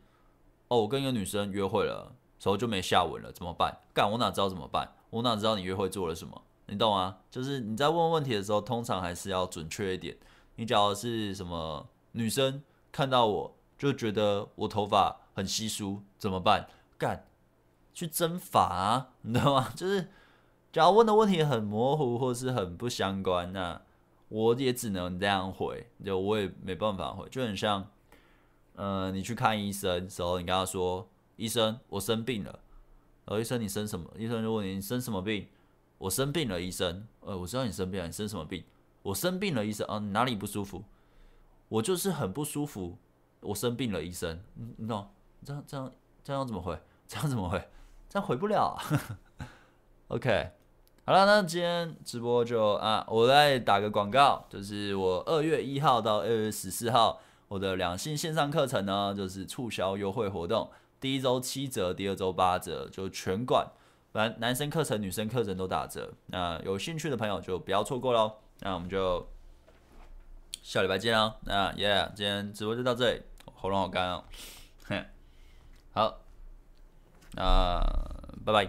[0.69, 3.79] 哦，我跟一个女生约会了，之后就没下文了，怎么办？
[3.93, 4.91] 干，我哪知道怎么办？
[5.11, 6.43] 我哪知道你约会做了什么？
[6.65, 7.19] 你懂吗？
[7.31, 10.17] 就是你在问问题的时候，通常还是要准确一点。
[10.57, 16.69] 你假如是什么 女生看到我就觉得我头发很稀疏，怎么办？
[16.97, 17.25] 干。
[17.95, 19.73] 去针法啊， 你知道吗？
[19.75, 20.09] 就是，
[20.73, 23.83] 假如问的问题很模糊或是很不相关，那
[24.29, 27.91] 我也只能这样回，就我也没办法回，就很像，
[28.77, 32.61] 呃，你去看医生的时候，你跟他说，医生，我生病了，
[33.25, 34.09] 然后医生你生什么？
[34.17, 35.49] 医生就问你，你生什么病？
[35.99, 38.63] 我生病了，医生，呃，我知道你生病了，你生什么病？
[39.03, 40.85] 我生病了，医生，啊，哪里不舒服？
[41.69, 42.97] 我就是很不舒服，
[43.41, 44.41] 我生病了，医生，
[44.77, 45.09] 你懂？
[45.45, 45.93] 这样这样
[46.25, 46.79] 这样怎么回？
[47.07, 47.69] 这样怎么回？
[48.09, 48.77] 这样回不了，
[50.09, 50.51] OK，
[51.05, 63.71] 好了，那今天直播就啊，我再打个广告，就是我二月一号到二月十四号，我的两性线上课程呢，就是促销优惠活动，第一周七折，第二周八折，就全馆，
[64.11, 68.37] 反正男生课程、女生课程都打折，那有兴趣的朋友就不要错过喽。
[68.61, 69.29] 那我们就
[70.71, 71.35] 下礼拜见哦。
[71.45, 73.23] 那耶，yeah, 今天直播就到这里，
[73.55, 74.23] 喉咙好干哦，
[74.87, 75.03] 哼，
[75.95, 76.21] 好。
[77.37, 77.81] 啊，
[78.45, 78.67] 拜拜。